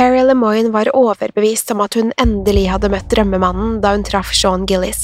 Terry 0.00 0.22
Lemoyne 0.24 0.70
var 0.72 0.88
overbevist 0.96 1.70
om 1.74 1.82
at 1.84 1.92
hun 1.98 2.14
endelig 2.22 2.70
hadde 2.72 2.88
møtt 2.88 3.10
drømmemannen 3.12 3.82
da 3.82 3.90
hun 3.92 4.04
traff 4.08 4.30
Sean 4.32 4.62
Gillis. 4.64 5.02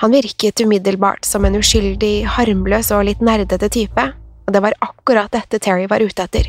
Han 0.00 0.14
virket 0.16 0.62
umiddelbart 0.64 1.28
som 1.28 1.44
en 1.44 1.58
uskyldig, 1.58 2.24
harmløs 2.32 2.88
og 2.96 3.04
litt 3.04 3.20
nerdete 3.20 3.68
type, 3.68 4.06
og 4.48 4.56
det 4.56 4.62
var 4.64 4.78
akkurat 4.80 5.28
dette 5.36 5.60
Terry 5.60 5.84
var 5.92 6.00
ute 6.00 6.24
etter. 6.24 6.48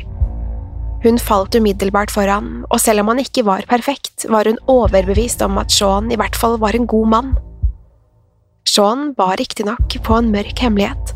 Hun 1.04 1.20
falt 1.20 1.58
umiddelbart 1.60 2.14
for 2.16 2.32
han, 2.32 2.64
og 2.70 2.80
selv 2.80 3.04
om 3.04 3.12
han 3.12 3.20
ikke 3.20 3.44
var 3.44 3.68
perfekt, 3.68 4.24
var 4.32 4.48
hun 4.48 4.56
overbevist 4.72 5.44
om 5.44 5.60
at 5.60 5.68
Sean 5.68 6.08
i 6.08 6.16
hvert 6.16 6.40
fall 6.40 6.56
var 6.64 6.80
en 6.80 6.88
god 6.88 7.12
mann. 7.12 7.30
Sean 8.64 9.10
bar 9.20 9.36
riktignok 9.36 10.00
på 10.00 10.16
en 10.16 10.32
mørk 10.32 10.64
hemmelighet. 10.64 11.12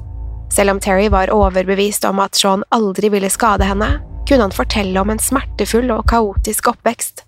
Selv 0.52 0.76
om 0.76 0.84
Terry 0.84 1.08
var 1.08 1.32
overbevist 1.32 2.04
om 2.04 2.20
at 2.20 2.36
Sean 2.36 2.68
aldri 2.68 3.08
ville 3.16 3.32
skade 3.32 3.64
henne, 3.64 3.94
kunne 4.30 4.46
han 4.46 4.54
fortelle 4.54 5.00
om 5.00 5.10
en 5.10 5.18
smertefull 5.18 5.90
og 5.90 6.04
kaotisk 6.06 6.68
oppvekst. 6.70 7.24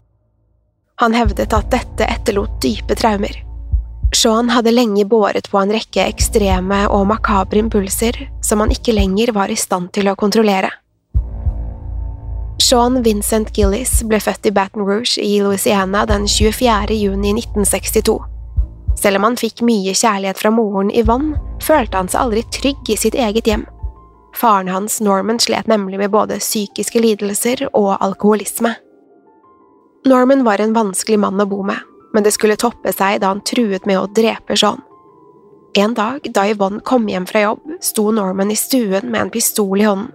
Han 1.03 1.17
hevdet 1.19 1.51
at 1.51 1.73
dette 1.73 2.07
etterlot 2.07 2.61
dype 2.63 2.95
traumer. 2.95 3.41
Sean 4.15 4.53
hadde 4.55 4.71
lenge 4.71 5.03
båret 5.11 5.49
på 5.51 5.59
en 5.59 5.73
rekke 5.75 6.05
ekstreme 6.05 6.85
og 6.95 7.09
makabre 7.11 7.59
impulser 7.59 8.21
som 8.45 8.63
han 8.63 8.71
ikke 8.71 8.95
lenger 8.95 9.33
var 9.35 9.51
i 9.51 9.59
stand 9.59 9.91
til 9.97 10.13
å 10.13 10.15
kontrollere. 10.15 10.71
Sean 12.63 13.01
Vincent 13.03 13.51
Gillis 13.57 13.99
ble 14.07 14.23
født 14.23 14.47
i 14.47 14.55
Baton 14.55 14.87
Rouge 14.87 15.19
i 15.19 15.41
Louisiana 15.43 16.05
den 16.07 16.31
24. 16.31 16.95
juni 16.95 17.35
1962. 17.35 18.21
Selv 19.03 19.19
om 19.19 19.27
han 19.27 19.43
fikk 19.43 19.67
mye 19.67 19.91
kjærlighet 19.91 20.39
fra 20.39 20.55
moren 20.55 20.95
Yvonne, 20.95 21.35
følte 21.59 21.99
han 21.99 22.13
seg 22.13 22.23
aldri 22.23 22.47
trygg 22.55 22.95
i 22.95 23.01
sitt 23.01 23.19
eget 23.19 23.51
hjem. 23.51 23.67
Faren 24.35 24.69
hans, 24.69 25.01
Norman, 25.01 25.39
slet 25.39 25.67
nemlig 25.67 25.99
med 25.99 26.11
både 26.11 26.39
psykiske 26.41 27.01
lidelser 27.01 27.67
og 27.73 27.97
alkoholisme. 28.01 28.75
Norman 30.05 30.45
var 30.45 30.61
en 30.61 30.73
vanskelig 30.75 31.19
mann 31.23 31.41
å 31.41 31.47
bo 31.47 31.61
med, 31.63 31.79
men 32.13 32.25
det 32.25 32.33
skulle 32.35 32.59
toppe 32.59 32.93
seg 32.93 33.21
da 33.23 33.31
han 33.31 33.45
truet 33.47 33.87
med 33.87 34.01
å 34.01 34.09
drepe 34.11 34.57
Sean. 34.57 34.81
En 35.79 35.95
dag 35.95 36.27
da 36.35 36.45
Yvonne 36.51 36.83
kom 36.85 37.07
hjem 37.09 37.27
fra 37.29 37.47
jobb, 37.47 37.77
sto 37.81 38.11
Norman 38.13 38.51
i 38.53 38.57
stuen 38.59 39.09
med 39.13 39.21
en 39.21 39.31
pistol 39.33 39.81
i 39.81 39.87
hånden. 39.87 40.11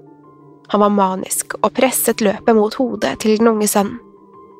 Han 0.67 0.83
var 0.83 0.91
manisk 0.91 1.55
og 1.61 1.71
presset 1.73 2.21
løpet 2.21 2.55
mot 2.55 2.73
hodet 2.75 3.15
til 3.23 3.37
den 3.39 3.47
unge 3.53 3.69
sønnen. 3.71 4.01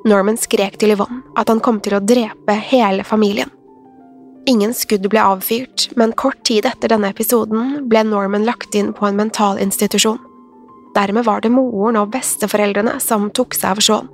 Norman 0.07 0.37
skrek 0.39 0.77
til 0.79 0.93
Yvonne 0.95 1.19
at 1.35 1.49
han 1.51 1.59
kom 1.59 1.81
til 1.83 1.97
å 1.97 2.01
drepe 2.01 2.55
hele 2.69 3.03
familien. 3.03 3.51
Ingen 4.47 4.71
skudd 4.73 5.09
ble 5.11 5.19
avfyrt, 5.19 5.89
men 5.99 6.13
kort 6.15 6.39
tid 6.47 6.65
etter 6.69 6.93
denne 6.93 7.09
episoden 7.11 7.89
ble 7.91 8.05
Norman 8.07 8.45
lagt 8.47 8.75
inn 8.79 8.93
på 8.95 9.09
en 9.09 9.17
mentalinstitusjon. 9.19 10.21
Dermed 10.95 11.27
var 11.27 11.43
det 11.43 11.51
moren 11.51 11.99
og 11.99 12.13
besteforeldrene 12.13 12.95
som 13.03 13.27
tok 13.35 13.57
seg 13.57 13.75
av 13.75 13.83
Sean. 13.83 14.07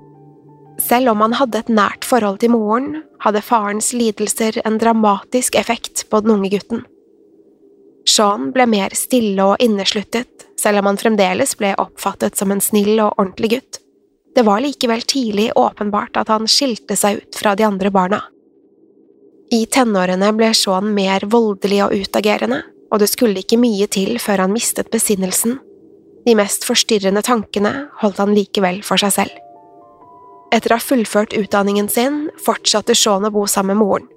Selv 0.82 1.14
om 1.14 1.22
han 1.22 1.38
hadde 1.38 1.62
et 1.62 1.70
nært 1.70 2.08
forhold 2.10 2.42
til 2.42 2.56
moren, 2.56 3.04
hadde 3.22 3.46
farens 3.46 3.92
lidelser 3.94 4.58
en 4.66 4.80
dramatisk 4.82 5.56
effekt 5.56 6.08
på 6.10 6.24
den 6.26 6.34
unge 6.34 6.50
gutten. 6.56 6.82
Sean 8.10 8.50
ble 8.56 8.66
mer 8.68 8.98
stille 8.98 9.46
og 9.46 9.62
innesluttet, 9.64 10.50
selv 10.60 10.82
om 10.82 10.90
han 10.90 11.00
fremdeles 11.00 11.54
ble 11.62 11.76
oppfattet 11.78 12.42
som 12.42 12.52
en 12.52 12.62
snill 12.62 12.98
og 12.98 13.14
ordentlig 13.22 13.54
gutt. 13.54 13.80
Det 14.34 14.42
var 14.50 14.66
likevel 14.66 15.06
tidlig 15.06 15.52
åpenbart 15.56 16.18
at 16.18 16.34
han 16.34 16.50
skilte 16.50 16.98
seg 16.98 17.22
ut 17.22 17.38
fra 17.38 17.54
de 17.54 17.70
andre 17.70 17.94
barna. 17.94 18.24
I 19.54 19.66
tenårene 19.70 20.32
ble 20.34 20.50
Sean 20.58 20.88
mer 20.96 21.28
voldelig 21.30 21.84
og 21.86 21.94
utagerende, 21.94 22.64
og 22.90 23.02
det 23.04 23.12
skulle 23.12 23.44
ikke 23.44 23.60
mye 23.62 23.86
til 23.92 24.18
før 24.22 24.48
han 24.48 24.54
mistet 24.54 24.90
besinnelsen. 24.94 25.60
De 26.26 26.34
mest 26.40 26.66
forstyrrende 26.66 27.22
tankene 27.26 27.74
holdt 28.00 28.22
han 28.24 28.34
likevel 28.34 28.82
for 28.88 28.98
seg 29.02 29.14
selv. 29.14 29.36
Etter 30.54 30.74
å 30.74 30.80
ha 30.80 30.86
fullført 30.86 31.36
utdanningen 31.38 31.90
sin 31.90 32.28
fortsatte 32.46 32.96
Sean 32.98 33.28
å 33.28 33.34
bo 33.34 33.46
sammen 33.50 33.78
med 33.78 33.84
moren. 33.84 34.10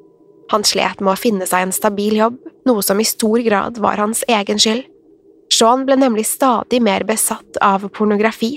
Han 0.52 0.64
slet 0.64 1.02
med 1.02 1.12
å 1.12 1.20
finne 1.20 1.48
seg 1.48 1.66
en 1.66 1.74
stabil 1.74 2.16
jobb, 2.16 2.36
noe 2.68 2.84
som 2.84 3.00
i 3.02 3.08
stor 3.08 3.42
grad 3.44 3.80
var 3.82 4.00
hans 4.00 4.22
egen 4.30 4.60
skyld. 4.62 4.86
Sean 5.52 5.84
ble 5.86 5.98
nemlig 6.00 6.26
stadig 6.30 6.80
mer 6.82 7.04
besatt 7.08 7.60
av 7.60 7.84
pornografi. 7.92 8.54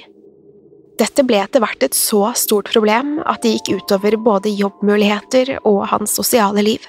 Dette 0.99 1.23
ble 1.23 1.39
etter 1.39 1.63
hvert 1.63 1.83
et 1.85 1.95
så 1.95 2.33
stort 2.35 2.71
problem 2.73 3.19
at 3.23 3.43
det 3.43 3.53
gikk 3.55 3.79
utover 3.79 4.17
både 4.19 4.51
jobbmuligheter 4.51 5.55
og 5.63 5.85
hans 5.93 6.15
sosiale 6.19 6.63
liv. 6.65 6.83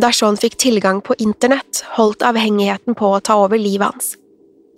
Da 0.00 0.10
Sean 0.12 0.36
fikk 0.40 0.58
tilgang 0.60 1.00
på 1.04 1.16
internett, 1.20 1.82
holdt 1.96 2.24
avhengigheten 2.24 2.96
på 2.96 3.14
å 3.14 3.22
ta 3.24 3.38
over 3.40 3.60
livet 3.60 3.88
hans. 3.88 4.14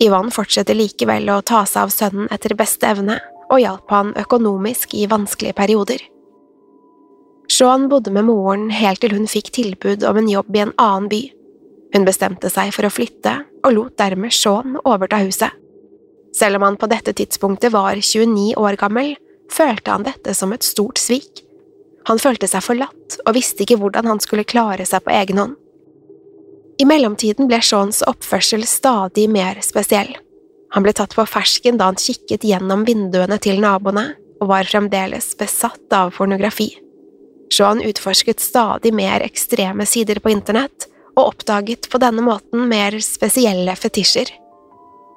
Ivan 0.03 0.31
fortsetter 0.33 0.75
likevel 0.75 1.29
å 1.31 1.43
ta 1.45 1.63
seg 1.69 1.85
av 1.85 1.93
sønnen 1.93 2.31
etter 2.33 2.55
beste 2.59 2.87
evne, 2.87 3.19
og 3.51 3.61
hjalp 3.61 3.91
han 3.93 4.11
økonomisk 4.19 4.95
i 4.97 5.05
vanskelige 5.11 5.55
perioder. 5.59 6.01
Sean 7.51 7.89
bodde 7.91 8.11
med 8.15 8.25
moren 8.27 8.69
helt 8.73 9.03
til 9.03 9.13
hun 9.15 9.27
fikk 9.29 9.51
tilbud 9.53 10.03
om 10.07 10.19
en 10.19 10.31
jobb 10.31 10.55
i 10.55 10.63
en 10.63 10.75
annen 10.81 11.09
by. 11.11 11.21
Hun 11.93 12.07
bestemte 12.07 12.49
seg 12.49 12.71
for 12.73 12.87
å 12.87 12.93
flytte, 12.93 13.35
og 13.63 13.75
lot 13.75 13.99
dermed 13.99 14.33
Sean 14.33 14.79
overta 14.83 15.19
huset. 15.21 15.51
Selv 16.33 16.57
om 16.57 16.65
han 16.67 16.77
på 16.81 16.89
dette 16.89 17.13
tidspunktet 17.13 17.73
var 17.73 17.99
29 18.01 18.55
år 18.57 18.77
gammel, 18.81 19.15
følte 19.51 19.91
han 19.91 20.05
dette 20.07 20.33
som 20.33 20.53
et 20.53 20.65
stort 20.65 20.97
svik. 21.01 21.43
Han 22.09 22.19
følte 22.19 22.49
seg 22.49 22.63
forlatt 22.65 23.19
og 23.23 23.35
visste 23.37 23.63
ikke 23.63 23.77
hvordan 23.79 24.09
han 24.09 24.21
skulle 24.23 24.47
klare 24.47 24.85
seg 24.87 25.05
på 25.05 25.13
egen 25.13 25.39
hånd. 25.39 25.55
I 26.81 26.87
mellomtiden 26.89 27.47
ble 27.47 27.61
Seans 27.61 28.01
oppførsel 28.09 28.65
stadig 28.67 29.27
mer 29.31 29.61
spesiell. 29.63 30.15
Han 30.73 30.83
ble 30.83 30.93
tatt 30.97 31.13
på 31.13 31.25
fersken 31.29 31.77
da 31.77 31.91
han 31.91 31.99
kikket 32.01 32.45
gjennom 32.49 32.81
vinduene 32.87 33.37
til 33.37 33.61
naboene, 33.61 34.15
og 34.41 34.49
var 34.49 34.67
fremdeles 34.67 35.29
besatt 35.39 35.93
av 35.93 36.15
pornografi. 36.17 36.73
Sean 37.53 37.79
utforsket 37.85 38.41
stadig 38.41 38.91
mer 38.95 39.21
ekstreme 39.23 39.85
sider 39.85 40.19
på 40.19 40.33
internett, 40.33 40.89
og 41.13 41.35
oppdaget 41.35 41.87
på 41.93 42.01
denne 42.01 42.25
måten 42.25 42.65
mer 42.67 42.97
spesielle 43.05 43.75
fetisjer. 43.77 44.33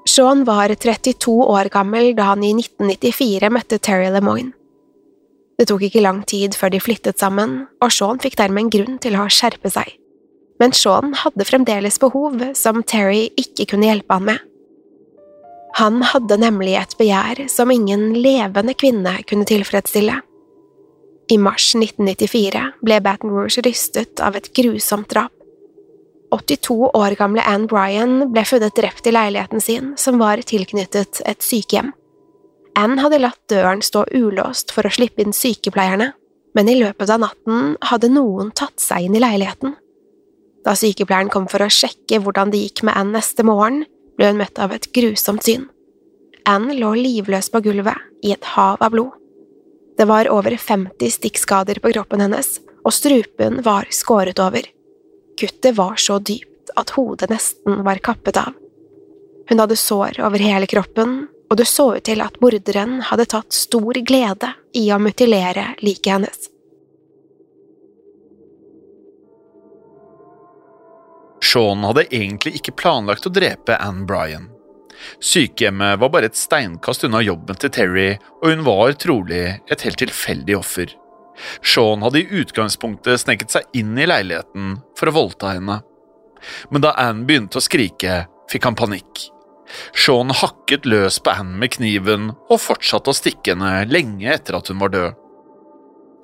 Sean 0.06 0.44
var 0.46 0.70
32 0.70 1.32
år 1.50 1.68
gammel 1.74 2.12
da 2.14 2.30
han 2.30 2.44
i 2.46 2.52
1994 2.54 3.50
møtte 3.50 3.78
Terry 3.82 4.06
LeMoyne. 4.14 4.52
Det 5.58 5.66
tok 5.70 5.86
ikke 5.86 6.04
lang 6.04 6.20
tid 6.28 6.54
før 6.54 6.70
de 6.74 6.80
flyttet 6.84 7.18
sammen, 7.18 7.64
og 7.82 7.92
Sean 7.92 8.20
fikk 8.22 8.36
dermed 8.38 8.66
en 8.66 8.72
grunn 8.74 8.98
til 9.02 9.16
å 9.18 9.26
skjerpe 9.32 9.72
seg. 9.72 9.88
Men 10.60 10.72
Sean 10.76 11.14
hadde 11.24 11.46
fremdeles 11.48 11.98
behov 12.00 12.38
som 12.56 12.84
Terry 12.86 13.26
ikke 13.40 13.66
kunne 13.72 13.88
hjelpe 13.88 14.18
han 14.18 14.28
med. 14.30 14.44
Han 15.76 16.00
hadde 16.08 16.38
nemlig 16.40 16.76
et 16.78 16.94
begjær 16.96 17.42
som 17.52 17.72
ingen 17.72 18.14
levende 18.16 18.76
kvinne 18.78 19.18
kunne 19.28 19.48
tilfredsstille. 19.48 20.20
I 21.32 21.36
mars 21.42 21.72
1994 21.74 22.62
ble 22.86 23.00
Baton 23.04 23.34
Rouge 23.34 23.64
rystet 23.66 24.22
av 24.24 24.38
et 24.38 24.52
grusomt 24.56 25.10
drap. 25.10 25.35
82 26.30 26.90
år 26.96 27.14
gamle 27.18 27.42
Anne 27.46 27.68
Bryan 27.70 28.32
ble 28.32 28.44
funnet 28.44 28.74
drept 28.76 29.06
i 29.06 29.14
leiligheten 29.14 29.60
sin, 29.60 29.94
som 29.96 30.18
var 30.18 30.42
tilknyttet 30.42 31.22
et 31.24 31.42
sykehjem. 31.44 31.92
Anne 32.76 33.00
hadde 33.00 33.22
latt 33.22 33.40
døren 33.48 33.80
stå 33.84 34.04
ulåst 34.12 34.74
for 34.74 34.84
å 34.84 34.92
slippe 34.92 35.22
inn 35.24 35.34
sykepleierne, 35.36 36.10
men 36.56 36.68
i 36.68 36.76
løpet 36.80 37.12
av 37.12 37.22
natten 37.22 37.76
hadde 37.88 38.10
noen 38.12 38.50
tatt 38.56 38.80
seg 38.82 39.06
inn 39.06 39.16
i 39.16 39.22
leiligheten. 39.22 39.76
Da 40.66 40.74
sykepleieren 40.76 41.30
kom 41.32 41.46
for 41.48 41.62
å 41.62 41.70
sjekke 41.72 42.20
hvordan 42.24 42.52
det 42.52 42.64
gikk 42.64 42.82
med 42.88 42.98
Anne 42.98 43.20
neste 43.20 43.46
morgen, 43.46 43.84
ble 44.16 44.32
hun 44.32 44.40
møtt 44.40 44.58
av 44.60 44.74
et 44.74 44.90
grusomt 44.96 45.44
syn. 45.46 45.68
Anne 46.46 46.76
lå 46.78 46.92
livløs 46.98 47.48
på 47.52 47.62
gulvet, 47.64 47.98
i 48.24 48.32
et 48.34 48.52
hav 48.56 48.80
av 48.82 48.92
blod. 48.94 49.12
Det 49.96 50.04
var 50.08 50.28
over 50.28 50.56
50 50.60 51.12
stikkskader 51.14 51.80
på 51.80 51.92
kroppen 51.94 52.20
hennes, 52.24 52.58
og 52.84 52.92
strupen 52.92 53.62
var 53.64 53.88
skåret 53.94 54.40
over. 54.42 54.66
Kuttet 55.40 55.76
var 55.76 55.96
så 56.00 56.18
dypt 56.18 56.70
at 56.76 56.94
hodet 56.96 57.30
nesten 57.30 57.82
var 57.84 58.00
kappet 58.04 58.36
av. 58.40 58.52
Hun 59.48 59.62
hadde 59.62 59.76
sår 59.76 60.20
over 60.26 60.42
hele 60.42 60.66
kroppen, 60.66 61.26
og 61.50 61.56
det 61.60 61.68
så 61.70 61.92
ut 61.96 62.04
til 62.08 62.22
at 62.24 62.40
morderen 62.42 62.98
hadde 63.06 63.28
tatt 63.30 63.54
stor 63.54 64.00
glede 64.08 64.50
i 64.74 64.88
å 64.90 64.98
mutilere 64.98 65.74
liket 65.84 66.16
hennes. 66.16 66.50
Sean 71.46 71.84
hadde 71.86 72.08
egentlig 72.10 72.56
ikke 72.58 72.74
planlagt 72.80 73.28
å 73.28 73.32
drepe 73.32 73.78
Anne 73.78 74.08
Bryan. 74.08 74.50
Sykehjemmet 75.22 76.00
var 76.00 76.10
bare 76.10 76.30
et 76.32 76.38
steinkast 76.38 77.04
unna 77.06 77.20
jobben 77.22 77.58
til 77.60 77.70
Terry, 77.70 78.08
og 78.42 78.50
hun 78.50 78.64
var 78.66 78.96
trolig 78.98 79.44
et 79.70 79.84
helt 79.86 80.00
tilfeldig 80.02 80.56
offer. 80.58 80.90
Sean 81.60 82.04
hadde 82.04 82.22
i 82.22 82.40
utgangspunktet 82.40 83.22
sneket 83.22 83.52
seg 83.52 83.76
inn 83.76 83.96
i 83.98 84.08
leiligheten 84.08 84.78
for 84.98 85.10
å 85.10 85.16
voldta 85.16 85.54
henne. 85.56 85.80
Men 86.70 86.84
da 86.84 86.94
Anne 87.00 87.26
begynte 87.28 87.60
å 87.60 87.64
skrike, 87.64 88.24
fikk 88.52 88.68
han 88.68 88.78
panikk. 88.78 89.26
Sean 89.96 90.30
hakket 90.30 90.86
løs 90.86 91.18
på 91.18 91.32
Anne 91.34 91.58
med 91.60 91.74
kniven 91.74 92.30
og 92.46 92.62
fortsatte 92.62 93.10
å 93.10 93.16
stikke 93.16 93.54
henne 93.54 93.86
lenge 93.90 94.30
etter 94.32 94.58
at 94.58 94.70
hun 94.70 94.80
var 94.82 94.94
død. 94.94 95.22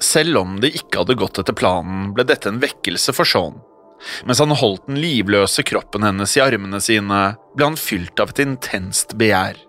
Selv 0.03 0.41
om 0.41 0.57
det 0.63 0.73
ikke 0.79 1.03
hadde 1.03 1.19
gått 1.19 1.39
etter 1.39 1.55
planen, 1.55 2.11
ble 2.15 2.27
dette 2.27 2.51
en 2.51 2.63
vekkelse 2.63 3.15
for 3.15 3.29
Sean. 3.29 3.61
Mens 4.27 4.41
han 4.43 4.55
holdt 4.59 4.89
den 4.89 4.99
livløse 4.99 5.63
kroppen 5.67 6.03
hennes 6.07 6.35
i 6.37 6.43
armene 6.43 6.81
sine, 6.83 7.21
ble 7.55 7.69
han 7.71 7.79
fylt 7.79 8.19
av 8.23 8.33
et 8.33 8.43
intenst 8.43 9.15
begjær. 9.19 9.61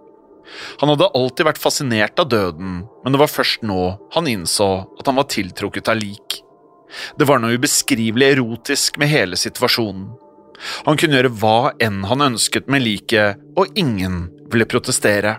Han 0.81 0.91
hadde 0.91 1.11
alltid 1.17 1.47
vært 1.47 1.61
fascinert 1.61 2.19
av 2.21 2.29
døden, 2.31 2.81
men 3.03 3.15
det 3.15 3.21
var 3.21 3.31
først 3.31 3.63
nå 3.65 3.93
han 4.15 4.29
innså 4.29 4.69
at 4.99 5.07
han 5.09 5.19
var 5.19 5.29
tiltrukket 5.31 5.91
av 5.91 5.99
lik. 6.01 6.41
Det 7.17 7.25
var 7.29 7.41
noe 7.41 7.57
ubeskrivelig 7.57 8.35
erotisk 8.35 8.99
med 9.01 9.11
hele 9.11 9.39
situasjonen. 9.39 10.11
Han 10.85 10.99
kunne 10.99 11.17
gjøre 11.17 11.33
hva 11.41 11.73
enn 11.81 12.03
han 12.07 12.23
ønsket 12.29 12.69
med 12.71 12.85
liket, 12.85 13.41
og 13.57 13.73
ingen 13.79 14.27
ville 14.51 14.69
protestere. 14.69 15.37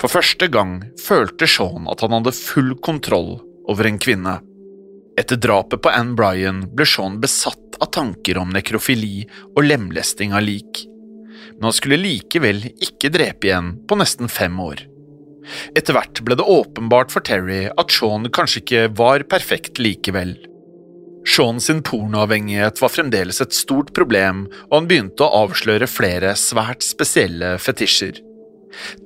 For 0.00 0.10
første 0.10 0.48
gang 0.52 0.80
følte 1.00 1.48
Sean 1.48 1.88
at 1.90 2.02
han 2.04 2.14
hadde 2.16 2.34
full 2.36 2.74
kontroll 2.84 3.36
over 3.70 3.88
en 3.88 4.00
kvinne. 4.02 4.38
Etter 5.18 5.38
drapet 5.40 5.82
på 5.84 5.92
Anne 5.92 6.16
Bryan 6.18 6.64
ble 6.72 6.86
Sean 6.88 7.20
besatt 7.22 7.78
av 7.82 7.90
tanker 7.94 8.38
om 8.40 8.52
nekrofili 8.54 9.26
og 9.52 9.64
lemlesting 9.66 10.34
av 10.36 10.44
lik, 10.46 10.84
men 11.62 11.68
han 11.70 11.76
skulle 11.76 12.00
likevel 12.02 12.64
ikke 12.82 13.12
drepe 13.14 13.46
igjen 13.46 13.68
på 13.86 13.94
nesten 14.00 14.26
fem 14.26 14.56
år. 14.58 14.80
Etter 15.78 15.94
hvert 15.94 16.18
ble 16.26 16.34
det 16.34 16.46
åpenbart 16.50 17.14
for 17.14 17.22
Terry 17.22 17.68
at 17.70 17.94
Sean 17.94 18.26
kanskje 18.34 18.64
ikke 18.64 18.82
var 18.98 19.22
perfekt 19.30 19.78
likevel. 19.78 20.34
Sean 21.22 21.60
sin 21.62 21.84
pornoavhengighet 21.86 22.82
var 22.82 22.90
fremdeles 22.90 23.38
et 23.44 23.54
stort 23.54 23.92
problem, 23.94 24.48
og 24.72 24.74
han 24.74 24.90
begynte 24.90 25.22
å 25.22 25.44
avsløre 25.44 25.86
flere 25.86 26.34
svært 26.34 26.82
spesielle 26.82 27.54
fetisjer. 27.62 28.18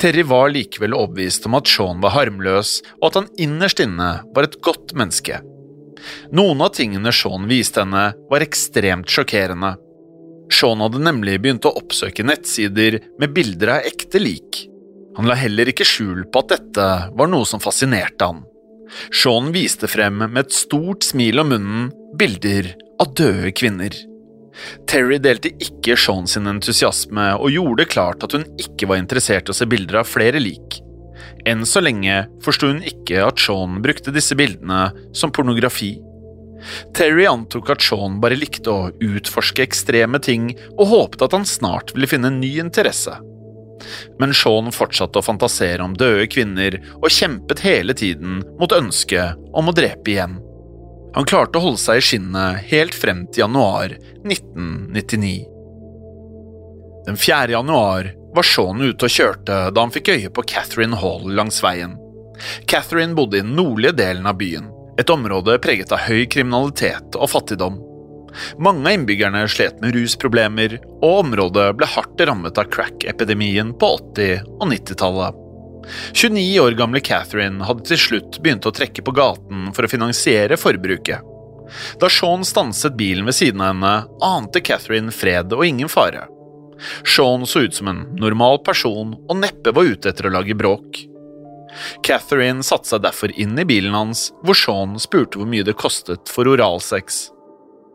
Terry 0.01 0.25
var 0.25 0.49
likevel 0.55 0.97
overbevist 0.97 1.45
om 1.45 1.59
at 1.61 1.69
Sean 1.69 2.01
var 2.01 2.17
harmløs, 2.17 2.79
og 3.03 3.11
at 3.11 3.21
han 3.21 3.33
innerst 3.37 3.85
inne 3.85 4.11
var 4.33 4.49
et 4.49 4.57
godt 4.65 4.97
menneske. 4.97 5.43
Noen 6.33 6.65
av 6.65 6.73
tingene 6.77 7.13
Sean 7.13 7.45
viste 7.51 7.85
henne, 7.85 8.15
var 8.31 8.45
ekstremt 8.49 9.13
sjokkerende. 9.13 9.77
Sean 10.53 10.83
hadde 10.85 11.03
nemlig 11.03 11.39
begynt 11.43 11.67
å 11.67 11.75
oppsøke 11.79 12.25
nettsider 12.27 13.01
med 13.21 13.35
bilder 13.37 13.77
av 13.77 13.89
ekte 13.89 14.21
lik. 14.23 14.65
Han 15.17 15.29
la 15.29 15.37
heller 15.39 15.71
ikke 15.73 15.87
skjul 15.89 16.27
på 16.31 16.43
at 16.45 16.53
dette 16.55 16.89
var 17.17 17.31
noe 17.33 17.49
som 17.49 17.63
fascinerte 17.63 18.29
han. 18.29 18.45
Sean 19.11 19.51
viste 19.55 19.89
frem 19.91 20.21
med 20.23 20.45
et 20.45 20.55
stort 20.55 21.07
smil 21.07 21.43
om 21.43 21.51
munnen 21.55 21.89
bilder 22.19 22.75
av 23.03 23.15
døde 23.19 23.53
kvinner. 23.57 23.97
Terry 24.89 25.19
delte 25.21 25.53
ikke 25.61 25.97
Sean 26.01 26.29
sin 26.31 26.49
entusiasme 26.49 27.33
og 27.37 27.53
gjorde 27.53 27.89
klart 27.91 28.25
at 28.25 28.37
hun 28.37 28.47
ikke 28.61 28.89
var 28.91 29.01
interessert 29.01 29.49
i 29.49 29.53
å 29.53 29.57
se 29.57 29.69
bilder 29.69 30.01
av 30.01 30.09
flere 30.09 30.41
lik. 30.41 30.81
Enn 31.47 31.65
så 31.69 31.83
lenge 31.85 32.25
forsto 32.45 32.71
hun 32.71 32.83
ikke 32.87 33.25
at 33.25 33.41
Sean 33.43 33.81
brukte 33.85 34.15
disse 34.15 34.37
bildene 34.39 34.89
som 35.17 35.33
pornografi. 35.35 35.97
Terry 36.97 37.27
antok 37.29 37.71
at 37.75 37.85
Sean 37.85 38.21
bare 38.23 38.39
likte 38.39 38.73
å 38.73 38.91
utforske 39.03 39.65
ekstreme 39.67 40.21
ting 40.23 40.51
og 40.77 40.87
håpet 40.93 41.27
at 41.27 41.37
han 41.37 41.49
snart 41.49 41.95
ville 41.95 42.09
finne 42.11 42.33
en 42.33 42.41
ny 42.41 42.57
interesse. 42.63 43.17
Men 44.21 44.33
Sean 44.35 44.73
fortsatte 44.73 45.21
å 45.21 45.25
fantasere 45.25 45.85
om 45.85 45.97
døde 45.99 46.27
kvinner 46.33 46.79
og 46.97 47.11
kjempet 47.13 47.63
hele 47.67 47.97
tiden 47.97 48.41
mot 48.61 48.73
ønsket 48.73 49.37
om 49.57 49.69
å 49.69 49.77
drepe 49.77 50.15
igjen. 50.15 50.39
Han 51.17 51.29
klarte 51.29 51.61
å 51.61 51.65
holde 51.69 51.81
seg 51.81 52.01
i 52.01 52.05
skinnet 52.05 52.65
helt 52.73 52.97
frem 52.97 53.25
til 53.31 53.47
januar 53.47 53.95
1999. 54.25 55.47
Den 57.07 57.17
4. 57.21 57.53
januar 57.55 58.11
var 58.37 58.45
Sean 58.45 58.83
ute 58.83 59.07
og 59.07 59.13
kjørte 59.13 59.61
da 59.73 59.85
han 59.85 59.95
fikk 59.95 60.11
øye 60.17 60.33
på 60.35 60.45
Catherine 60.51 60.99
Hall 61.01 61.31
langs 61.39 61.63
veien. 61.65 61.95
Catherine 62.69 63.17
bodde 63.17 63.39
i 63.39 63.45
den 63.45 63.55
nordlige 63.57 63.97
delen 63.97 64.27
av 64.29 64.37
byen, 64.41 64.67
et 65.01 65.11
område 65.13 65.59
preget 65.63 65.93
av 65.93 66.07
høy 66.07 66.25
kriminalitet 66.31 67.17
og 67.19 67.31
fattigdom. 67.31 67.79
Mange 68.61 68.85
av 68.89 68.97
innbyggerne 68.97 69.47
slet 69.49 69.81
med 69.81 69.97
rusproblemer, 69.97 70.79
og 71.01 71.23
området 71.23 71.71
ble 71.79 71.89
hardt 71.89 72.21
rammet 72.29 72.59
av 72.61 72.69
crack-epidemien 72.73 73.73
på 73.81 73.93
80- 74.17 74.45
og 74.59 74.69
90-tallet. 74.73 75.43
29 76.13 76.61
år 76.61 76.77
gamle 76.77 77.01
Catherine 77.01 77.65
hadde 77.65 77.87
til 77.87 78.01
slutt 78.01 78.41
begynt 78.43 78.67
å 78.67 78.75
trekke 78.75 79.05
på 79.07 79.15
gaten 79.15 79.71
for 79.77 79.87
å 79.87 79.91
finansiere 79.91 80.59
forbruket. 80.59 81.33
Da 82.01 82.11
Sean 82.13 82.45
stanset 82.47 82.97
bilen 82.99 83.27
ved 83.27 83.37
siden 83.39 83.63
av 83.63 83.73
henne, 83.73 83.95
ante 84.23 84.63
Catherine 84.63 85.15
fred 85.15 85.55
og 85.55 85.67
ingen 85.67 85.91
fare. 85.91 86.27
Sean 87.07 87.47
så 87.49 87.65
ut 87.67 87.75
som 87.75 87.89
en 87.89 88.03
normal 88.21 88.61
person 88.67 89.15
og 89.17 89.39
neppe 89.41 89.73
var 89.75 89.89
ute 89.89 90.11
etter 90.13 90.29
å 90.29 90.35
lage 90.37 90.59
bråk. 90.59 91.07
Catherine 92.07 92.65
satte 92.67 92.91
seg 92.91 93.03
derfor 93.05 93.33
inn 93.39 93.59
i 93.59 93.67
bilen 93.69 93.97
hans, 93.97 94.31
hvor 94.45 94.57
Sean 94.59 94.97
spurte 95.03 95.41
hvor 95.41 95.49
mye 95.51 95.67
det 95.67 95.77
kostet 95.81 96.31
for 96.33 96.49
oralsex. 96.49 97.27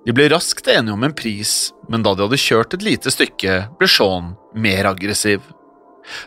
De 0.06 0.14
ble 0.18 0.28
raskt 0.34 0.68
enige 0.72 0.96
om 0.96 1.04
en 1.06 1.14
pris, 1.14 1.72
men 1.90 2.04
da 2.06 2.16
de 2.16 2.26
hadde 2.26 2.42
kjørt 2.42 2.74
et 2.74 2.86
lite 2.86 3.14
stykke, 3.14 3.58
ble 3.78 3.90
Sean 3.90 4.34
mer 4.58 4.90
aggressiv. 4.90 5.44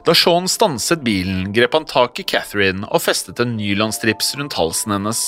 Da 0.07 0.15
Sean 0.15 0.47
stanset 0.49 1.03
bilen, 1.03 1.49
grep 1.53 1.75
han 1.75 1.87
tak 1.91 2.21
i 2.23 2.27
Catherine 2.27 2.87
og 2.87 3.03
festet 3.03 3.43
en 3.43 3.57
nylonstrips 3.59 4.35
rundt 4.39 4.55
halsen 4.59 4.95
hennes. 4.95 5.23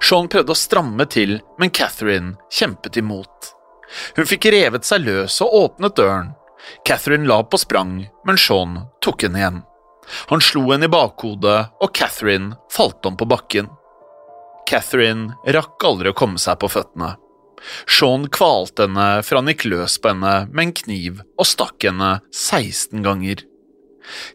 Sean 0.00 0.28
prøvde 0.32 0.52
å 0.52 0.58
stramme 0.58 1.06
til, 1.08 1.38
men 1.60 1.72
Catherine 1.72 2.36
kjempet 2.52 3.00
imot. 3.00 3.52
Hun 4.16 4.28
fikk 4.28 4.48
revet 4.52 4.84
seg 4.88 5.04
løs 5.06 5.40
og 5.44 5.56
åpnet 5.62 5.96
døren. 5.96 6.34
Catherine 6.84 7.28
la 7.28 7.42
på 7.44 7.60
sprang, 7.60 7.98
men 8.26 8.40
Sean 8.40 8.80
tok 9.04 9.26
henne 9.26 9.40
igjen. 9.40 9.64
Han 10.30 10.42
slo 10.44 10.64
henne 10.70 10.88
i 10.88 10.92
bakhodet, 10.92 11.58
og 11.82 11.92
Catherine 11.96 12.56
falt 12.72 13.06
om 13.08 13.16
på 13.18 13.28
bakken. 13.28 13.70
Catherine 14.66 15.36
rakk 15.54 15.84
aldri 15.86 16.10
å 16.10 16.18
komme 16.18 16.40
seg 16.42 16.58
på 16.62 16.70
føttene. 16.70 17.14
Sean 17.88 18.26
kvalte 18.30 18.86
henne 18.86 19.08
for 19.26 19.40
han 19.40 19.50
gikk 19.50 19.66
løs 19.70 19.96
på 20.02 20.12
henne 20.12 20.34
med 20.52 20.62
en 20.62 20.74
kniv 20.76 21.20
og 21.38 21.48
stakk 21.48 21.86
henne 21.88 22.16
16 22.34 23.02
ganger. 23.06 23.42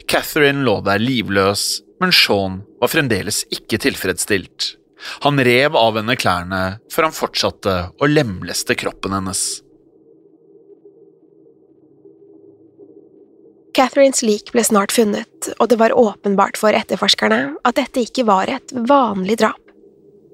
Catherine 0.09 0.65
lå 0.67 0.79
der 0.83 0.99
livløs, 0.99 1.81
men 2.01 2.13
Sean 2.15 2.61
var 2.81 2.91
fremdeles 2.91 3.43
ikke 3.53 3.79
tilfredsstilt. 3.85 4.75
Han 5.25 5.39
rev 5.41 5.77
av 5.77 5.97
henne 5.97 6.17
klærne 6.19 6.63
før 6.93 7.07
han 7.07 7.15
fortsatte 7.15 7.75
å 7.97 8.09
lemleste 8.09 8.75
kroppen 8.77 9.15
hennes. 9.17 9.61
Catherines 13.73 14.19
lik 14.23 14.51
ble 14.51 14.63
snart 14.67 14.91
funnet, 14.91 15.51
og 15.57 15.69
det 15.71 15.77
var 15.79 15.95
åpenbart 15.95 16.59
for 16.59 16.75
etterforskerne 16.75 17.55
at 17.63 17.77
dette 17.79 18.03
ikke 18.03 18.25
var 18.27 18.51
et 18.51 18.73
vanlig 18.75 19.37
drap. 19.39 19.59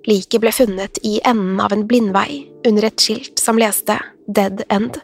Liket 0.08 0.42
ble 0.42 0.54
funnet 0.56 0.98
i 1.06 1.18
enden 1.28 1.60
av 1.62 1.76
en 1.76 1.84
blindvei 1.88 2.48
under 2.66 2.88
et 2.88 3.04
skilt 3.04 3.42
som 3.42 3.60
leste 3.60 4.00
Dead 4.26 4.64
End. 4.74 4.98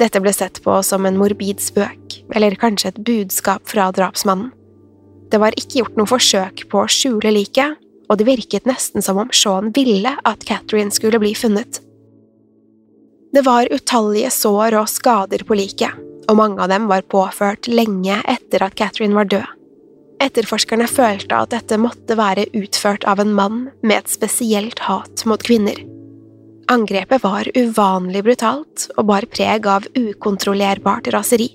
Dette 0.00 0.20
ble 0.20 0.32
sett 0.34 0.58
på 0.64 0.74
som 0.84 1.06
en 1.06 1.18
morbid 1.20 1.62
spøk, 1.62 2.20
eller 2.34 2.58
kanskje 2.60 2.90
et 2.92 3.02
budskap 3.06 3.68
fra 3.70 3.90
drapsmannen. 3.94 4.50
Det 5.30 5.40
var 5.42 5.56
ikke 5.58 5.80
gjort 5.80 5.96
noe 5.98 6.10
forsøk 6.10 6.66
på 6.70 6.82
å 6.82 6.90
skjule 6.90 7.32
liket, 7.34 7.78
og 8.06 8.18
det 8.18 8.28
virket 8.28 8.68
nesten 8.68 9.02
som 9.02 9.18
om 9.18 9.30
Sean 9.34 9.72
ville 9.74 10.12
at 10.24 10.44
Catherine 10.46 10.94
skulle 10.94 11.20
bli 11.22 11.34
funnet. 11.34 11.80
Det 13.34 13.42
var 13.44 13.68
utallige 13.72 14.30
sår 14.32 14.78
og 14.78 14.90
skader 14.90 15.42
på 15.44 15.58
liket, 15.58 16.05
og 16.26 16.38
mange 16.38 16.62
av 16.62 16.70
dem 16.72 16.88
var 16.90 17.06
påført 17.10 17.68
lenge 17.70 18.18
etter 18.26 18.64
at 18.66 18.76
Catherine 18.78 19.16
var 19.16 19.28
død. 19.30 19.46
Etterforskerne 20.22 20.86
følte 20.88 21.36
at 21.36 21.52
dette 21.52 21.76
måtte 21.80 22.16
være 22.16 22.46
utført 22.56 23.04
av 23.08 23.20
en 23.20 23.34
mann 23.36 23.58
med 23.82 23.98
et 23.98 24.10
spesielt 24.10 24.80
hat 24.86 25.26
mot 25.28 25.42
kvinner. 25.44 25.76
Angrepet 26.72 27.22
var 27.22 27.46
uvanlig 27.54 28.24
brutalt 28.26 28.88
og 28.96 29.06
bar 29.12 29.28
preg 29.30 29.68
av 29.70 29.86
ukontrollerbart 29.94 31.12
raseri. 31.14 31.50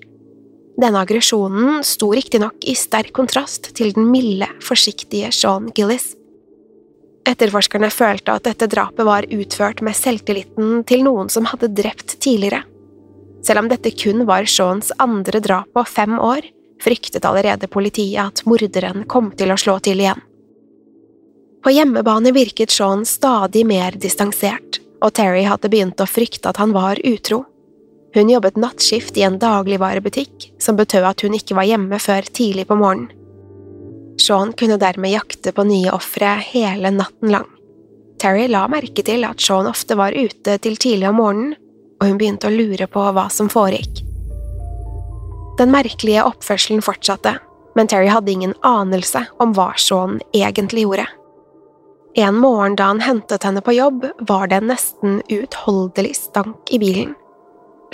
Denne 0.79 1.01
aggresjonen 1.03 1.81
sto 1.83 2.13
riktignok 2.15 2.63
i 2.63 2.77
sterk 2.79 3.11
kontrast 3.17 3.73
til 3.75 3.91
den 3.97 4.07
milde, 4.13 4.47
forsiktige 4.63 5.33
Sean 5.35 5.67
Gillis. 5.75 6.13
Etterforskerne 7.27 7.91
følte 7.93 8.37
at 8.37 8.47
dette 8.47 8.69
drapet 8.71 9.05
var 9.05 9.27
utført 9.29 9.83
med 9.85 9.97
selvtilliten 9.97 10.85
til 10.89 11.03
noen 11.05 11.29
som 11.29 11.49
hadde 11.49 11.73
drept 11.75 12.15
tidligere. 12.23 12.63
Selv 13.41 13.63
om 13.63 13.69
dette 13.71 13.91
kun 13.91 14.25
var 14.29 14.45
Seans 14.45 14.91
andre 15.01 15.39
drap 15.39 15.71
på 15.73 15.83
fem 15.89 16.19
år, 16.19 16.45
fryktet 16.81 17.25
allerede 17.25 17.69
politiet 17.69 18.21
at 18.21 18.43
morderen 18.45 19.05
kom 19.09 19.31
til 19.37 19.53
å 19.53 19.59
slå 19.59 19.79
til 19.85 20.01
igjen. 20.01 20.21
På 21.61 21.69
hjemmebane 21.69 22.33
virket 22.33 22.73
Sean 22.73 23.05
stadig 23.05 23.65
mer 23.69 23.97
distansert, 24.01 24.79
og 25.01 25.13
Terry 25.17 25.43
hadde 25.45 25.69
begynt 25.69 26.01
å 26.01 26.09
frykte 26.09 26.49
at 26.49 26.57
han 26.61 26.73
var 26.73 27.01
utro. 27.05 27.43
Hun 28.13 28.29
jobbet 28.29 28.57
nattskift 28.59 29.17
i 29.17 29.23
en 29.27 29.37
dagligvarebutikk, 29.39 30.51
som 30.59 30.77
betød 30.77 31.05
at 31.11 31.21
hun 31.21 31.37
ikke 31.37 31.55
var 31.57 31.69
hjemme 31.69 31.99
før 32.01 32.25
tidlig 32.27 32.67
på 32.69 32.77
morgenen. 32.81 33.13
Sean 34.21 34.51
kunne 34.53 34.77
dermed 34.81 35.13
jakte 35.13 35.53
på 35.55 35.63
nye 35.65 35.93
ofre 35.95 36.35
hele 36.51 36.91
natten 36.93 37.31
lang. 37.33 37.47
Terry 38.21 38.45
la 38.51 38.67
merke 38.69 39.01
til 39.05 39.23
at 39.25 39.41
Sean 39.41 39.69
ofte 39.69 39.97
var 39.97 40.13
ute 40.13 40.57
til 40.61 40.77
tidlig 40.77 41.09
om 41.09 41.17
morgenen, 41.21 41.55
og 42.01 42.09
hun 42.09 42.17
begynte 42.17 42.49
å 42.49 42.55
lure 42.55 42.87
på 42.89 43.05
hva 43.13 43.27
som 43.29 43.49
foregikk. 43.51 44.01
Den 45.61 45.69
merkelige 45.69 46.25
oppførselen 46.25 46.81
fortsatte, 46.81 47.35
men 47.77 47.87
Terry 47.87 48.09
hadde 48.09 48.33
ingen 48.33 48.55
anelse 48.65 49.27
om 49.39 49.53
hva 49.53 49.71
Sean 49.77 50.17
egentlig 50.33 50.87
gjorde. 50.87 51.05
En 52.17 52.35
morgen 52.35 52.75
da 52.75 52.89
han 52.89 53.03
hentet 53.05 53.45
henne 53.47 53.61
på 53.63 53.75
jobb, 53.77 54.07
var 54.27 54.49
det 54.49 54.57
en 54.59 54.71
nesten 54.73 55.21
uutholdelig 55.29 56.15
stank 56.17 56.73
i 56.73 56.79
bilen. 56.81 57.13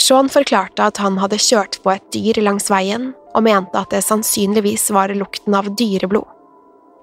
Sean 0.02 0.30
forklarte 0.30 0.88
at 0.88 1.02
han 1.02 1.20
hadde 1.22 1.42
kjørt 1.42 1.80
på 1.84 1.92
et 1.94 2.08
dyr 2.14 2.40
langs 2.42 2.72
veien, 2.72 3.12
og 3.36 3.46
mente 3.46 3.78
at 3.78 3.94
det 3.94 4.06
sannsynligvis 4.06 4.88
var 4.96 5.14
lukten 5.14 5.58
av 5.58 5.70
dyreblod. 5.78 6.26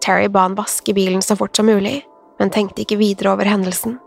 Terry 0.02 0.26
ba 0.28 0.48
han 0.48 0.56
vaske 0.58 0.94
bilen 0.94 1.22
så 1.22 1.36
fort 1.38 1.56
som 1.56 1.68
mulig, 1.70 2.00
men 2.40 2.50
tenkte 2.50 2.82
ikke 2.82 2.98
videre 2.98 3.34
over 3.36 3.48
hendelsen. 3.48 3.98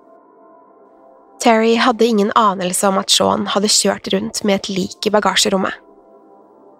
Terry 1.40 1.76
hadde 1.76 2.06
ingen 2.06 2.32
anelse 2.36 2.88
om 2.88 2.98
at 2.98 3.12
Sean 3.14 3.46
hadde 3.54 3.70
kjørt 3.70 4.10
rundt 4.14 4.42
med 4.44 4.62
et 4.62 4.70
lik 4.74 5.06
i 5.06 5.14
bagasjerommet. 5.14 5.74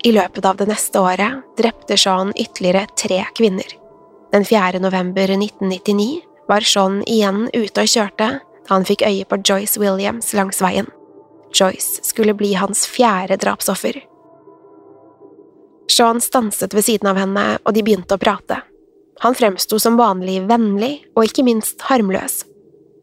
I 0.06 0.12
løpet 0.14 0.46
av 0.46 0.58
det 0.58 0.68
neste 0.70 1.02
året 1.02 1.44
drepte 1.58 1.98
Sean 1.98 2.34
ytterligere 2.36 2.88
tre 2.98 3.24
kvinner. 3.38 3.70
Den 4.32 4.46
4. 4.46 4.80
november 4.80 5.30
1999 5.34 6.22
var 6.48 6.66
Sean 6.66 7.02
igjen 7.06 7.48
ute 7.54 7.84
og 7.84 7.92
kjørte 7.92 8.30
da 8.68 8.74
han 8.74 8.86
fikk 8.88 9.06
øye 9.08 9.26
på 9.26 9.40
Joyce 9.46 9.80
Williams 9.80 10.34
langs 10.36 10.62
veien. 10.62 10.90
Joyce 11.56 12.04
skulle 12.04 12.36
bli 12.36 12.54
hans 12.60 12.86
fjerde 12.88 13.38
drapsoffer. 13.40 14.02
Sean 15.88 16.20
stanset 16.22 16.74
ved 16.76 16.84
siden 16.84 17.08
av 17.08 17.18
henne, 17.18 17.46
og 17.64 17.74
de 17.74 17.84
begynte 17.86 18.18
å 18.18 18.22
prate. 18.22 18.60
Han 19.24 19.36
fremsto 19.38 19.80
som 19.80 19.96
vanlig 19.98 20.42
vennlig 20.50 21.08
og 21.16 21.30
ikke 21.30 21.46
minst 21.48 21.82
harmløs. 21.88 22.44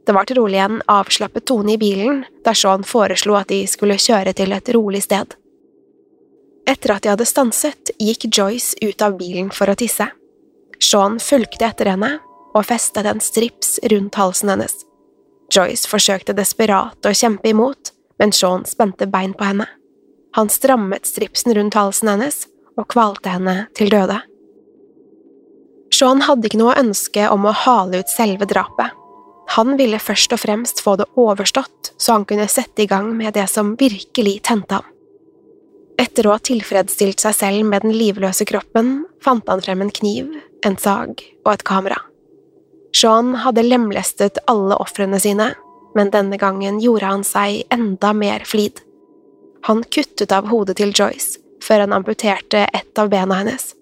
Det 0.07 0.13
var 0.13 0.25
trolig 0.29 0.59
en 0.59 0.83
avslappet 0.87 1.47
tone 1.49 1.73
i 1.73 1.79
bilen 1.81 2.25
da 2.45 2.53
Sean 2.55 2.85
foreslo 2.85 3.39
at 3.39 3.49
de 3.49 3.63
skulle 3.69 3.97
kjøre 4.01 4.35
til 4.37 4.53
et 4.53 4.69
rolig 4.77 5.03
sted. 5.07 5.33
Etter 6.69 6.95
at 6.95 7.05
de 7.05 7.13
hadde 7.13 7.29
stanset, 7.29 7.93
gikk 8.01 8.29
Joyce 8.29 8.77
ut 8.85 9.03
av 9.05 9.17
bilen 9.21 9.51
for 9.53 9.69
å 9.69 9.77
tisse. 9.77 10.07
Sean 10.81 11.19
fulgte 11.21 11.69
etter 11.69 11.93
henne 11.93 12.19
og 12.55 12.67
festet 12.69 13.09
en 13.09 13.21
strips 13.21 13.79
rundt 13.93 14.17
halsen 14.21 14.53
hennes. 14.53 14.75
Joyce 15.53 15.89
forsøkte 15.89 16.37
desperat 16.37 17.07
å 17.07 17.13
kjempe 17.13 17.51
imot, 17.53 17.93
men 18.21 18.33
Sean 18.33 18.65
spente 18.69 19.09
bein 19.11 19.35
på 19.37 19.49
henne. 19.49 19.69
Han 20.35 20.51
strammet 20.51 21.07
stripsen 21.07 21.55
rundt 21.55 21.77
halsen 21.79 22.11
hennes 22.11 22.45
og 22.77 22.89
kvalte 22.91 23.33
henne 23.37 23.69
til 23.77 23.93
døde. 23.93 24.19
Sean 25.95 26.25
hadde 26.27 26.49
ikke 26.49 26.59
noe 26.59 26.75
ønske 26.81 27.29
om 27.31 27.47
å 27.47 27.55
hale 27.55 28.03
ut 28.03 28.11
selve 28.11 28.49
drapet. 28.51 29.04
Han 29.55 29.77
ville 29.77 30.01
først 30.01 30.33
og 30.35 30.41
fremst 30.41 30.81
få 30.83 30.97
det 30.97 31.07
overstått, 31.21 31.93
så 31.99 32.17
han 32.17 32.25
kunne 32.29 32.49
sette 32.51 32.83
i 32.85 32.89
gang 32.91 33.13
med 33.17 33.35
det 33.37 33.47
som 33.53 33.75
virkelig 33.81 34.41
tente 34.49 34.81
ham. 34.81 34.89
Etter 36.01 36.27
å 36.27 36.35
ha 36.35 36.41
tilfredsstilt 36.43 37.23
seg 37.23 37.37
selv 37.39 37.69
med 37.69 37.85
den 37.85 37.95
livløse 37.95 38.47
kroppen, 38.49 39.05
fant 39.23 39.47
han 39.51 39.63
frem 39.63 39.85
en 39.85 39.93
kniv, 39.95 40.33
en 40.67 40.79
sag 40.81 41.23
og 41.45 41.53
et 41.53 41.63
kamera. 41.67 42.01
Sean 42.95 43.35
hadde 43.45 43.63
lemlestet 43.67 44.41
alle 44.51 44.79
ofrene 44.83 45.21
sine, 45.23 45.53
men 45.95 46.11
denne 46.11 46.39
gangen 46.39 46.81
gjorde 46.83 47.11
han 47.11 47.25
seg 47.27 47.63
enda 47.75 48.13
mer 48.17 48.43
flid. 48.47 48.81
Han 49.69 49.85
kuttet 49.87 50.35
av 50.35 50.51
hodet 50.51 50.77
til 50.81 50.93
Joyce, 50.95 51.39
før 51.63 51.85
han 51.85 51.95
amputerte 51.97 52.67
ett 52.75 52.99
av 52.99 53.11
bena 53.13 53.39
hennes. 53.41 53.73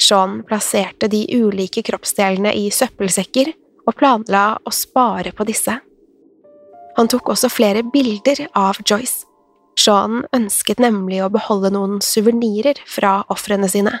Sean 0.00 0.42
plasserte 0.46 1.08
de 1.08 1.24
ulike 1.32 1.82
kroppsdelene 1.86 2.52
i 2.54 2.68
søppelsekker 2.70 3.54
og 3.86 3.96
planla 3.98 4.46
å 4.66 4.72
spare 4.74 5.32
på 5.36 5.46
disse. 5.48 5.78
Han 6.96 7.08
tok 7.12 7.32
også 7.34 7.50
flere 7.52 7.84
bilder 7.92 8.46
av 8.56 8.80
Joyce. 8.82 9.26
Sean 9.76 10.22
ønsket 10.34 10.80
nemlig 10.80 11.20
å 11.22 11.32
beholde 11.32 11.70
noen 11.74 11.98
suvenirer 12.00 12.80
fra 12.88 13.20
ofrene 13.32 13.68
sine. 13.68 13.92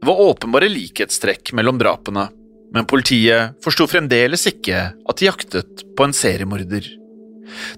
Det 0.00 0.10
var 0.10 0.22
åpenbare 0.22 0.68
likhetstrekk 0.70 1.54
mellom 1.58 1.78
drapene, 1.78 2.28
men 2.74 2.86
politiet 2.90 3.56
forsto 3.64 3.86
fremdeles 3.90 4.44
ikke 4.50 4.82
at 4.94 5.18
de 5.18 5.26
jaktet 5.26 5.82
på 5.96 6.06
en 6.06 6.14
seriemorder. 6.14 6.86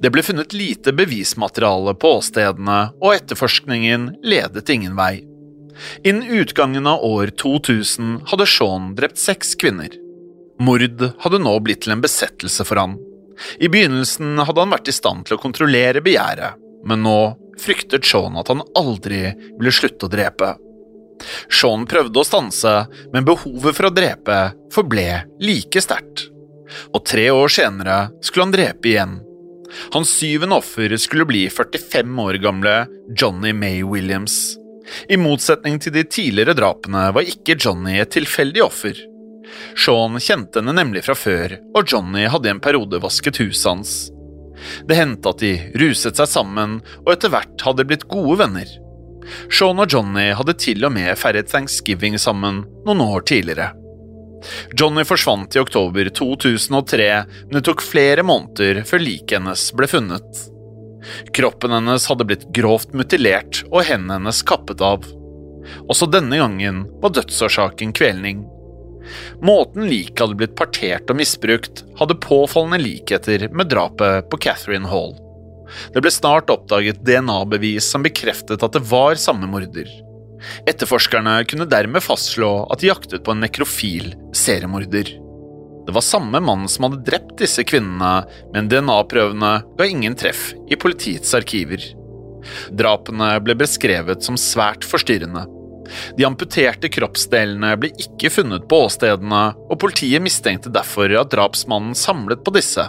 Det 0.00 0.10
ble 0.12 0.24
funnet 0.24 0.56
lite 0.56 0.92
bevismateriale 0.96 1.94
på 2.00 2.14
åstedene, 2.18 2.78
og 3.00 3.14
etterforskningen 3.14 4.10
ledet 4.24 4.68
ingen 4.72 4.96
vei. 4.96 5.20
Innen 6.04 6.30
utgangen 6.40 6.86
av 6.86 7.04
år 7.04 7.32
2000 7.40 8.20
hadde 8.30 8.46
Sean 8.46 8.94
drept 8.98 9.18
seks 9.18 9.54
kvinner. 9.60 9.92
Mord 10.58 11.02
hadde 11.22 11.40
nå 11.42 11.54
blitt 11.62 11.84
til 11.84 11.94
en 11.94 12.02
besettelse 12.02 12.66
for 12.66 12.80
han. 12.82 12.96
I 13.62 13.70
begynnelsen 13.70 14.40
hadde 14.42 14.64
han 14.64 14.72
vært 14.74 14.90
i 14.90 14.96
stand 14.96 15.26
til 15.26 15.36
å 15.36 15.42
kontrollere 15.42 16.02
begjæret, 16.02 16.58
men 16.88 17.04
nå 17.06 17.18
fryktet 17.62 18.06
Sean 18.06 18.38
at 18.40 18.50
han 18.50 18.64
aldri 18.78 19.28
ville 19.58 19.74
slutte 19.74 20.08
å 20.08 20.12
drepe. 20.12 20.56
Sean 21.50 21.86
prøvde 21.90 22.22
å 22.22 22.26
stanse, 22.26 22.74
men 23.12 23.26
behovet 23.26 23.74
for 23.74 23.88
å 23.88 23.94
drepe 23.94 24.40
forble 24.74 25.22
like 25.42 25.82
sterkt. 25.82 26.28
Og 26.92 27.02
tre 27.06 27.30
år 27.32 27.50
senere 27.50 28.02
skulle 28.20 28.48
han 28.48 28.54
drepe 28.54 28.90
igjen 28.90 29.18
Hans 29.92 30.10
syvende 30.10 30.58
offer 30.58 30.96
skulle 30.96 31.26
bli 31.28 31.46
45 31.50 32.18
år 32.24 32.40
gamle 32.42 32.86
Johnny 33.20 33.52
May 33.52 33.82
Williams. 33.82 34.56
I 35.08 35.18
motsetning 35.20 35.78
til 35.82 35.94
de 35.94 36.04
tidligere 36.08 36.56
drapene 36.58 37.08
var 37.14 37.28
ikke 37.28 37.58
Johnny 37.58 37.98
et 38.00 38.12
tilfeldig 38.14 38.64
offer. 38.64 38.98
Sean 39.78 40.18
kjente 40.20 40.60
henne 40.60 40.74
nemlig 40.76 41.04
fra 41.06 41.16
før, 41.16 41.56
og 41.76 41.88
Johnny 41.88 42.26
hadde 42.28 42.50
i 42.50 42.54
en 42.54 42.62
periode 42.62 43.00
vasket 43.02 43.40
huset 43.42 43.70
hans. 43.70 43.96
Det 44.88 44.98
hendte 44.98 45.30
at 45.30 45.42
de 45.42 45.54
ruset 45.80 46.18
seg 46.18 46.28
sammen, 46.28 46.78
og 47.04 47.12
etter 47.14 47.32
hvert 47.32 47.64
hadde 47.64 47.86
blitt 47.88 48.08
gode 48.10 48.40
venner. 48.42 48.70
Sean 49.52 49.80
og 49.80 49.92
Johnny 49.92 50.30
hadde 50.36 50.56
til 50.60 50.84
og 50.88 50.94
med 50.94 51.12
feiret 51.20 51.50
thanksgiving 51.52 52.16
sammen 52.20 52.64
noen 52.86 53.04
år 53.04 53.26
tidligere. 53.28 53.72
Johnny 54.78 55.02
forsvant 55.06 55.56
i 55.56 55.60
oktober 55.62 56.10
2003, 56.14 57.08
men 57.48 57.58
det 57.58 57.64
tok 57.66 57.82
flere 57.82 58.24
måneder 58.26 58.84
før 58.88 59.02
liket 59.02 59.38
hennes 59.40 59.64
ble 59.76 59.88
funnet. 59.90 60.46
Kroppen 61.36 61.74
hennes 61.74 62.06
hadde 62.10 62.26
blitt 62.28 62.48
grovt 62.56 62.94
mutilert 62.96 63.62
og 63.70 63.84
hendene 63.88 64.18
hennes 64.18 64.42
kappet 64.46 64.82
av. 64.84 65.06
Også 65.88 66.08
denne 66.10 66.40
gangen 66.40 66.86
var 67.02 67.14
dødsårsaken 67.16 67.92
kvelning. 67.96 68.44
Måten 69.44 69.86
liket 69.88 70.20
hadde 70.20 70.36
blitt 70.38 70.56
partert 70.58 71.08
og 71.10 71.18
misbrukt, 71.20 71.84
hadde 72.00 72.18
påfallende 72.24 72.80
likheter 72.82 73.48
med 73.54 73.70
drapet 73.72 74.28
på 74.30 74.40
Catherine 74.44 74.88
Hall. 74.90 75.14
Det 75.92 76.02
ble 76.04 76.12
snart 76.12 76.50
oppdaget 76.52 77.00
DNA-bevis 77.04 77.88
som 77.92 78.04
bekreftet 78.04 78.64
at 78.64 78.76
det 78.76 78.84
var 78.88 79.20
samme 79.20 79.48
morder. 79.50 79.88
Etterforskerne 80.70 81.40
kunne 81.50 81.68
dermed 81.68 82.04
fastslå 82.04 82.50
at 82.72 82.80
de 82.80 82.92
jaktet 82.92 83.24
på 83.26 83.34
en 83.34 83.42
nekrofil 83.44 84.12
seriemorder. 84.36 85.10
Det 85.88 85.94
var 85.96 86.04
samme 86.04 86.40
mann 86.44 86.66
som 86.68 86.84
hadde 86.84 87.00
drept 87.00 87.38
disse 87.40 87.62
kvinnene, 87.64 88.26
men 88.52 88.66
DNA-prøvene 88.68 89.52
ga 89.78 89.86
ingen 89.88 90.12
treff 90.20 90.50
i 90.68 90.76
politiets 90.76 91.32
arkiver. 91.32 91.80
Drapene 92.76 93.30
ble 93.40 93.56
beskrevet 93.56 94.20
som 94.26 94.36
svært 94.36 94.84
forstyrrende. 94.84 95.46
De 96.18 96.26
amputerte 96.28 96.90
kroppsdelene 96.92 97.72
ble 97.80 97.94
ikke 98.04 98.28
funnet 98.34 98.68
på 98.68 98.82
åstedene, 98.84 99.40
og 99.56 99.80
politiet 99.80 100.20
mistenkte 100.20 100.68
derfor 100.68 101.14
at 101.22 101.32
drapsmannen 101.32 101.96
samlet 101.96 102.44
på 102.44 102.52
disse. 102.58 102.84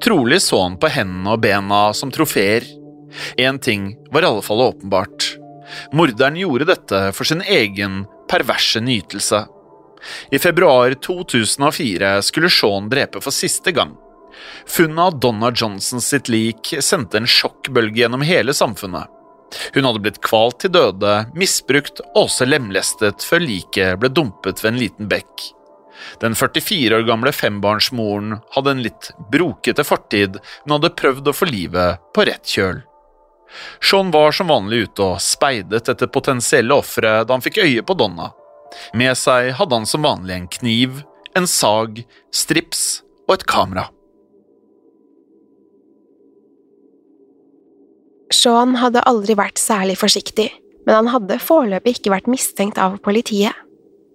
Trolig 0.00 0.40
så 0.46 0.62
han 0.62 0.80
på 0.80 0.88
hendene 0.96 1.36
og 1.36 1.44
bena 1.44 1.90
som 1.92 2.08
trofeer. 2.08 2.64
Én 3.36 3.60
ting 3.60 3.90
var 4.08 4.24
i 4.24 4.30
alle 4.32 4.48
fall 4.48 4.64
åpenbart. 4.70 5.34
Morderen 5.92 6.40
gjorde 6.40 6.72
dette 6.72 7.10
for 7.12 7.28
sin 7.28 7.44
egen 7.44 8.06
perverse 8.32 8.80
nytelse. 8.80 9.44
I 10.30 10.38
februar 10.38 10.94
2004 10.94 12.22
skulle 12.22 12.50
Shaun 12.52 12.88
drepe 12.92 13.22
for 13.24 13.34
siste 13.34 13.72
gang. 13.72 13.96
Funnet 14.66 15.04
av 15.04 15.18
Donna 15.20 15.52
Johnson 15.54 16.00
sitt 16.00 16.28
lik 16.28 16.74
sendte 16.80 17.20
en 17.20 17.28
sjokkbølge 17.28 18.02
gjennom 18.02 18.24
hele 18.26 18.54
samfunnet. 18.54 19.10
Hun 19.72 19.86
hadde 19.86 20.02
blitt 20.02 20.22
kvalt 20.24 20.58
til 20.64 20.72
døde, 20.74 21.12
misbrukt 21.38 22.00
og 22.02 22.24
også 22.24 22.48
lemlestet 22.48 23.22
før 23.22 23.44
liket 23.44 24.00
ble 24.02 24.10
dumpet 24.10 24.64
ved 24.64 24.72
en 24.72 24.80
liten 24.80 25.10
bekk. 25.10 25.50
Den 26.20 26.34
44 26.34 26.98
år 26.98 27.04
gamle 27.06 27.32
fembarnsmoren 27.32 28.40
hadde 28.56 28.74
en 28.74 28.82
litt 28.82 29.12
brokete 29.32 29.84
fortid, 29.86 30.40
men 30.64 30.76
hadde 30.76 30.94
prøvd 30.98 31.30
å 31.30 31.36
få 31.36 31.48
livet 31.48 32.02
på 32.14 32.26
rett 32.26 32.56
kjøl. 32.56 32.82
Sean 33.82 34.10
var 34.10 34.34
som 34.34 34.50
vanlig 34.50 34.88
ute 34.88 35.04
og 35.04 35.22
speidet 35.22 35.88
etter 35.88 36.10
potensielle 36.10 36.74
ofre 36.74 37.20
da 37.22 37.36
han 37.36 37.44
fikk 37.44 37.62
øye 37.62 37.84
på 37.86 37.94
Donna. 37.98 38.32
Med 38.96 39.16
seg 39.18 39.52
hadde 39.58 39.78
han 39.78 39.88
som 39.88 40.06
vanlig 40.06 40.36
en 40.36 40.48
kniv, 40.58 41.02
en 41.36 41.48
sag, 41.50 42.02
strips 42.34 43.02
og 43.28 43.38
et 43.38 43.46
kamera. 43.50 43.88
Sean 48.34 48.76
hadde 48.80 49.04
aldri 49.08 49.36
vært 49.38 49.60
særlig 49.62 49.96
forsiktig, 50.00 50.50
men 50.84 50.98
han 50.98 51.12
hadde 51.14 51.40
foreløpig 51.40 51.98
ikke 51.98 52.12
vært 52.12 52.28
mistenkt 52.30 52.80
av 52.82 52.98
politiet. 53.04 53.54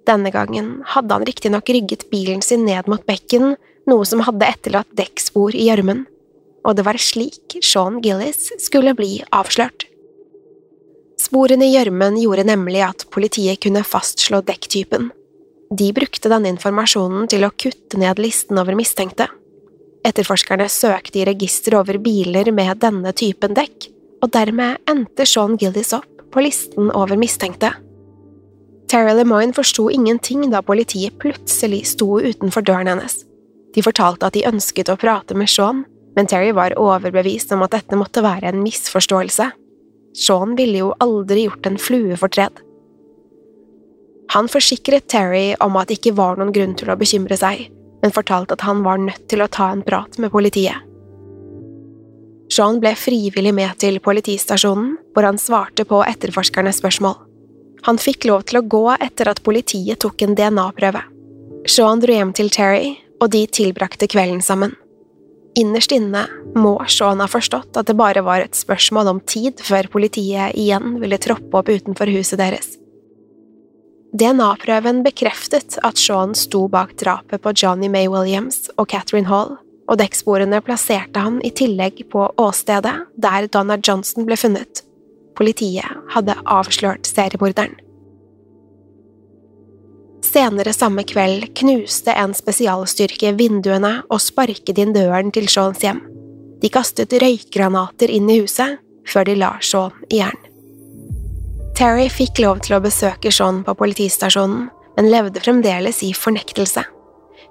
Denne 0.09 0.31
gangen 0.33 0.79
hadde 0.89 1.15
han 1.15 1.25
riktignok 1.27 1.69
rygget 1.69 2.07
bilen 2.11 2.43
sin 2.45 2.65
ned 2.67 2.89
mot 2.91 3.03
bekken, 3.07 3.55
noe 3.89 4.05
som 4.05 4.21
hadde 4.25 4.47
etterlatt 4.47 4.89
dekkspor 4.97 5.55
i 5.57 5.69
gjørmen 5.69 6.05
og 6.65 6.77
det 6.77 6.85
var 6.87 6.99
slik 7.01 7.57
Sean 7.65 7.99
Gillis 8.03 8.49
skulle 8.61 8.95
bli 8.97 9.19
avslørt. 9.35 9.87
Sporene 11.19 11.67
i 11.67 11.73
gjørmen 11.73 12.15
gjorde 12.21 12.45
nemlig 12.47 12.83
at 12.85 13.03
politiet 13.11 13.59
kunne 13.63 13.83
fastslå 13.83 14.39
dekktypen. 14.47 15.09
De 15.69 15.89
brukte 15.93 16.31
denne 16.31 16.49
informasjonen 16.53 17.27
til 17.29 17.43
å 17.45 17.51
kutte 17.51 17.99
ned 17.99 18.21
listen 18.23 18.57
over 18.57 18.77
mistenkte. 18.77 19.27
Etterforskerne 20.07 20.69
søkte 20.71 21.19
i 21.19 21.27
register 21.27 21.75
over 21.77 21.99
biler 22.01 22.49
med 22.55 22.79
denne 22.81 23.11
typen 23.13 23.53
dekk, 23.57 23.89
og 24.23 24.31
dermed 24.33 24.79
endte 24.89 25.27
Sean 25.27 25.57
Gillis 25.59 25.91
opp 25.95 26.23
på 26.31 26.43
listen 26.43 26.89
over 26.95 27.19
mistenkte. 27.19 27.73
Terry 28.89 29.13
Lemoine 29.13 29.53
forsto 29.53 29.89
ingenting 29.93 30.47
da 30.49 30.63
politiet 30.65 31.19
plutselig 31.21 31.83
sto 31.91 32.17
utenfor 32.23 32.65
døren 32.65 32.89
hennes. 32.89 33.21
De 33.75 33.83
fortalte 33.85 34.25
at 34.25 34.33
de 34.33 34.47
ønsket 34.49 34.89
å 34.89 34.97
prate 34.97 35.37
med 35.37 35.51
Sean, 35.51 35.83
men 36.15 36.27
Terry 36.31 36.55
var 36.57 36.73
overbevist 36.79 37.51
om 37.53 37.61
at 37.67 37.75
dette 37.75 37.99
måtte 37.99 38.23
være 38.25 38.49
en 38.49 38.63
misforståelse. 38.63 39.51
Sean 40.17 40.55
ville 40.57 40.81
jo 40.81 40.93
aldri 41.03 41.45
gjort 41.45 41.69
en 41.69 41.77
flue 41.79 42.17
fortred. 42.17 42.61
Han 44.33 44.49
forsikret 44.51 45.07
Terry 45.09 45.55
om 45.59 45.77
at 45.79 45.89
det 45.89 45.99
ikke 45.99 46.17
var 46.17 46.37
noen 46.37 46.53
grunn 46.53 46.75
til 46.77 46.91
å 46.91 46.97
bekymre 46.99 47.37
seg, 47.39 47.65
men 48.03 48.13
fortalte 48.13 48.57
at 48.57 48.65
han 48.67 48.83
var 48.85 49.01
nødt 49.01 49.25
til 49.31 49.41
å 49.41 49.49
ta 49.49 49.71
en 49.73 49.81
prat 49.85 50.19
med 50.21 50.31
politiet. 50.33 50.85
Sean 52.49 52.79
ble 52.81 52.95
frivillig 52.97 53.53
med 53.53 53.77
til 53.81 53.99
politistasjonen, 54.01 54.95
hvor 55.13 55.25
han 55.27 55.37
svarte 55.41 55.85
på 55.85 56.01
etterforskernes 56.05 56.81
spørsmål. 56.81 57.17
Han 57.85 58.01
fikk 58.01 58.25
lov 58.27 58.47
til 58.49 58.59
å 58.59 58.65
gå 58.65 58.83
etter 58.97 59.29
at 59.29 59.43
politiet 59.45 60.01
tok 60.01 60.25
en 60.25 60.33
DNA-prøve. 60.37 61.03
Sean 61.69 62.01
dro 62.01 62.15
hjem 62.15 62.33
til 62.35 62.49
Terry, 62.53 62.95
og 63.21 63.31
de 63.35 63.45
tilbrakte 63.53 64.09
kvelden 64.09 64.41
sammen. 64.43 64.73
Innerst 65.57 65.91
inne 65.91 66.25
må 66.55 66.75
Sean 66.87 67.21
ha 67.23 67.27
forstått 67.29 67.77
at 67.79 67.89
det 67.89 67.97
bare 67.97 68.21
var 68.25 68.43
et 68.43 68.57
spørsmål 68.57 69.09
om 69.15 69.21
tid 69.25 69.61
før 69.65 69.89
politiet 69.91 70.53
igjen 70.59 70.99
ville 71.01 71.17
troppe 71.21 71.57
opp 71.57 71.71
utenfor 71.71 72.11
huset 72.13 72.39
deres. 72.41 72.75
DNA-prøven 74.13 75.03
bekreftet 75.05 75.77
at 75.85 75.97
Sean 76.01 76.33
sto 76.37 76.67
bak 76.71 76.95
drapet 77.01 77.43
på 77.43 77.53
Johnny 77.53 77.89
May 77.89 78.09
Williams 78.09 78.67
og 78.77 78.89
Catherine 78.93 79.29
Hall, 79.29 79.57
og 79.89 79.97
dekksporene 80.01 80.61
plasserte 80.65 81.21
han 81.21 81.37
i 81.45 81.51
tillegg 81.53 82.01
på 82.13 82.27
åstedet 82.41 82.95
der 83.17 83.49
Donna 83.53 83.77
Johnson 83.77 84.25
ble 84.29 84.37
funnet. 84.37 84.83
Politiet 85.37 85.85
hadde 86.13 86.37
avslørt 86.45 87.09
seriemorderen. 87.09 87.77
Senere 90.25 90.73
samme 90.73 91.03
kveld 91.07 91.47
knuste 91.55 92.11
en 92.11 92.33
spesialstyrke 92.35 93.31
vinduene 93.39 93.99
og 94.09 94.21
sparket 94.21 94.81
inn 94.81 94.93
døren 94.95 95.31
til 95.35 95.47
Seans 95.51 95.81
hjem. 95.83 96.01
De 96.59 96.69
kastet 96.71 97.15
røykgranater 97.21 98.11
inn 98.11 98.27
i 98.29 98.41
huset, 98.41 98.79
før 99.07 99.29
de 99.29 99.35
la 99.39 99.53
Sean 99.63 99.95
i 100.11 100.19
jern. 100.19 100.39
Terry 101.79 102.09
fikk 102.11 102.41
lov 102.43 102.59
til 102.65 102.75
å 102.75 102.83
besøke 102.83 103.31
Sean 103.31 103.61
på 103.63 103.75
politistasjonen, 103.79 104.67
men 104.97 105.11
levde 105.13 105.39
fremdeles 105.39 106.01
i 106.03 106.11
fornektelse. 106.11 106.83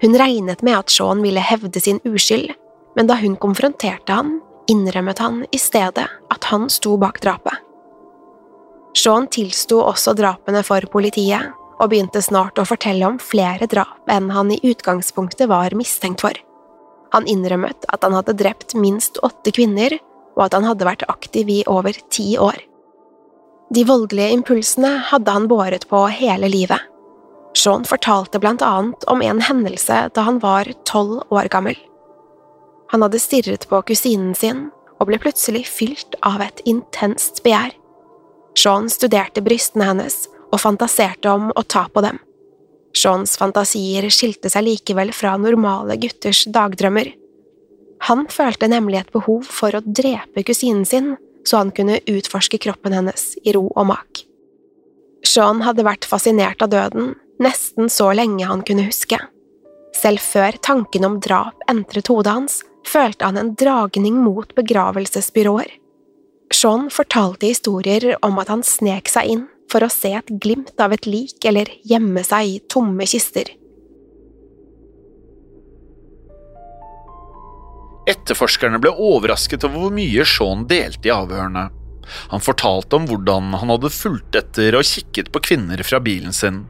Hun 0.02 0.16
regnet 0.20 0.61
med 0.62 0.76
at 0.76 0.92
Sean 0.92 1.22
ville 1.24 1.40
hevde 1.40 1.81
sin 1.81 2.02
uskyld, 2.04 2.52
men 2.94 3.09
da 3.09 3.16
hun 3.22 3.38
konfronterte 3.40 4.12
han, 4.12 4.37
innrømmet 4.68 5.22
han 5.24 5.40
i 5.50 5.59
stedet 5.59 6.04
at 6.04 6.50
han 6.50 6.68
sto 6.70 6.98
bak 7.00 7.22
drapet. 7.24 7.57
Sean 8.98 9.28
tilsto 9.33 9.81
også 9.81 10.12
drapene 10.18 10.61
for 10.66 10.85
politiet, 10.92 11.54
og 11.78 11.90
begynte 11.92 12.22
snart 12.22 12.58
å 12.58 12.66
fortelle 12.66 13.06
om 13.06 13.18
flere 13.22 13.68
drap 13.70 14.10
enn 14.10 14.30
han 14.34 14.50
i 14.52 14.60
utgangspunktet 14.66 15.48
var 15.50 15.76
mistenkt 15.78 16.24
for. 16.24 16.34
Han 17.14 17.26
innrømmet 17.30 17.86
at 17.88 18.04
han 18.04 18.16
hadde 18.18 18.36
drept 18.36 18.74
minst 18.76 19.20
åtte 19.24 19.54
kvinner, 19.54 19.96
og 20.36 20.46
at 20.46 20.54
han 20.58 20.66
hadde 20.68 20.86
vært 20.86 21.06
aktiv 21.10 21.48
i 21.50 21.62
over 21.66 21.96
ti 22.14 22.36
år. 22.38 22.58
De 23.74 23.84
voldelige 23.84 24.32
impulsene 24.36 24.94
hadde 25.10 25.32
han 25.34 25.48
båret 25.48 25.88
på 25.88 26.04
hele 26.12 26.48
livet. 26.48 26.80
Sean 27.58 27.84
fortalte 27.88 28.38
blant 28.40 28.62
annet 28.62 29.04
om 29.10 29.22
en 29.24 29.40
hendelse 29.42 30.06
da 30.14 30.24
han 30.24 30.38
var 30.40 30.70
tolv 30.88 31.24
år 31.34 31.50
gammel. 31.52 31.76
Han 32.92 33.04
hadde 33.04 33.20
stirret 33.20 33.66
på 33.68 33.80
kusinen 33.88 34.34
sin 34.36 34.68
og 34.98 35.10
ble 35.10 35.18
plutselig 35.20 35.66
fylt 35.68 36.16
av 36.26 36.40
et 36.44 36.62
intenst 36.68 37.42
begjær. 37.44 37.74
Sean 38.58 38.88
studerte 38.90 39.42
brystene 39.44 39.90
hennes 39.90 40.26
og 40.52 40.62
fantaserte 40.62 41.30
om 41.30 41.50
å 41.52 41.64
ta 41.64 41.87
på 41.92 42.02
dem. 42.04 42.18
Seans 42.96 43.37
fantasier 43.38 44.08
skilte 44.12 44.50
seg 44.50 44.64
likevel 44.66 45.12
fra 45.14 45.37
normale 45.40 45.98
gutters 46.00 46.44
dagdrømmer. 46.50 47.12
Han 48.08 48.26
følte 48.30 48.70
nemlig 48.70 49.02
et 49.02 49.14
behov 49.14 49.46
for 49.50 49.74
å 49.74 49.84
drepe 49.84 50.44
kusinen 50.46 50.87
sin, 50.88 51.16
så 51.46 51.62
han 51.62 51.72
kunne 51.74 52.00
utforske 52.08 52.61
kroppen 52.62 52.94
hennes 52.96 53.32
i 53.44 53.54
ro 53.56 53.66
og 53.68 53.88
mak. 53.90 54.24
Sean 55.26 55.62
hadde 55.66 55.87
vært 55.87 56.06
fascinert 56.08 56.62
av 56.64 56.72
døden 56.72 57.16
nesten 57.42 57.90
så 57.90 58.11
lenge 58.16 58.46
han 58.46 58.64
kunne 58.66 58.87
huske. 58.88 59.18
Selv 59.96 60.22
før 60.22 60.58
tanken 60.62 61.06
om 61.06 61.18
drap 61.22 61.62
entret 61.70 62.11
hodet 62.11 62.34
hans, 62.34 62.62
følte 62.87 63.26
han 63.26 63.38
en 63.40 63.54
dragning 63.58 64.18
mot 64.22 64.50
begravelsesbyråer. 64.56 65.70
Sean 66.54 66.88
fortalte 66.92 67.50
historier 67.50 68.14
om 68.24 68.38
at 68.40 68.50
han 68.52 68.64
snek 68.64 69.11
seg 69.12 69.34
inn 69.34 69.46
for 69.70 69.85
å 69.85 69.92
se 69.92 70.14
et 70.16 70.35
glimt 70.42 70.78
av 70.81 70.94
et 70.96 71.07
lik 71.09 71.44
eller 71.48 71.70
gjemme 71.87 72.24
seg 72.26 72.54
i 72.54 72.61
tomme 72.72 73.07
kister. 73.09 73.50
Etterforskerne 78.09 78.81
ble 78.81 78.94
overrasket 78.94 79.66
over 79.68 79.85
hvor 79.85 79.92
mye 79.92 80.24
Sean 80.24 80.64
delte 80.70 81.11
i 81.11 81.12
avhørene. 81.12 81.66
Han 82.33 82.40
fortalte 82.40 82.96
om 82.96 83.04
hvordan 83.09 83.52
han 83.61 83.72
hadde 83.74 83.92
fulgt 83.92 84.38
etter 84.38 84.78
og 84.78 84.87
kikket 84.88 85.28
på 85.35 85.42
kvinner 85.44 85.83
fra 85.85 86.00
bilen 86.00 86.33
sin. 86.33 86.62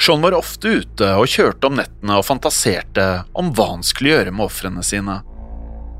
Sean 0.00 0.24
var 0.24 0.36
ofte 0.38 0.78
ute 0.80 1.10
og 1.18 1.28
kjørte 1.28 1.68
om 1.68 1.76
nettene 1.76 2.16
og 2.16 2.24
fantaserte 2.24 3.06
om 3.36 3.52
hva 3.52 3.74
han 3.74 3.84
skulle 3.84 4.14
gjøre 4.14 4.32
med 4.32 4.46
ofrene 4.46 4.84
sine. 4.86 5.20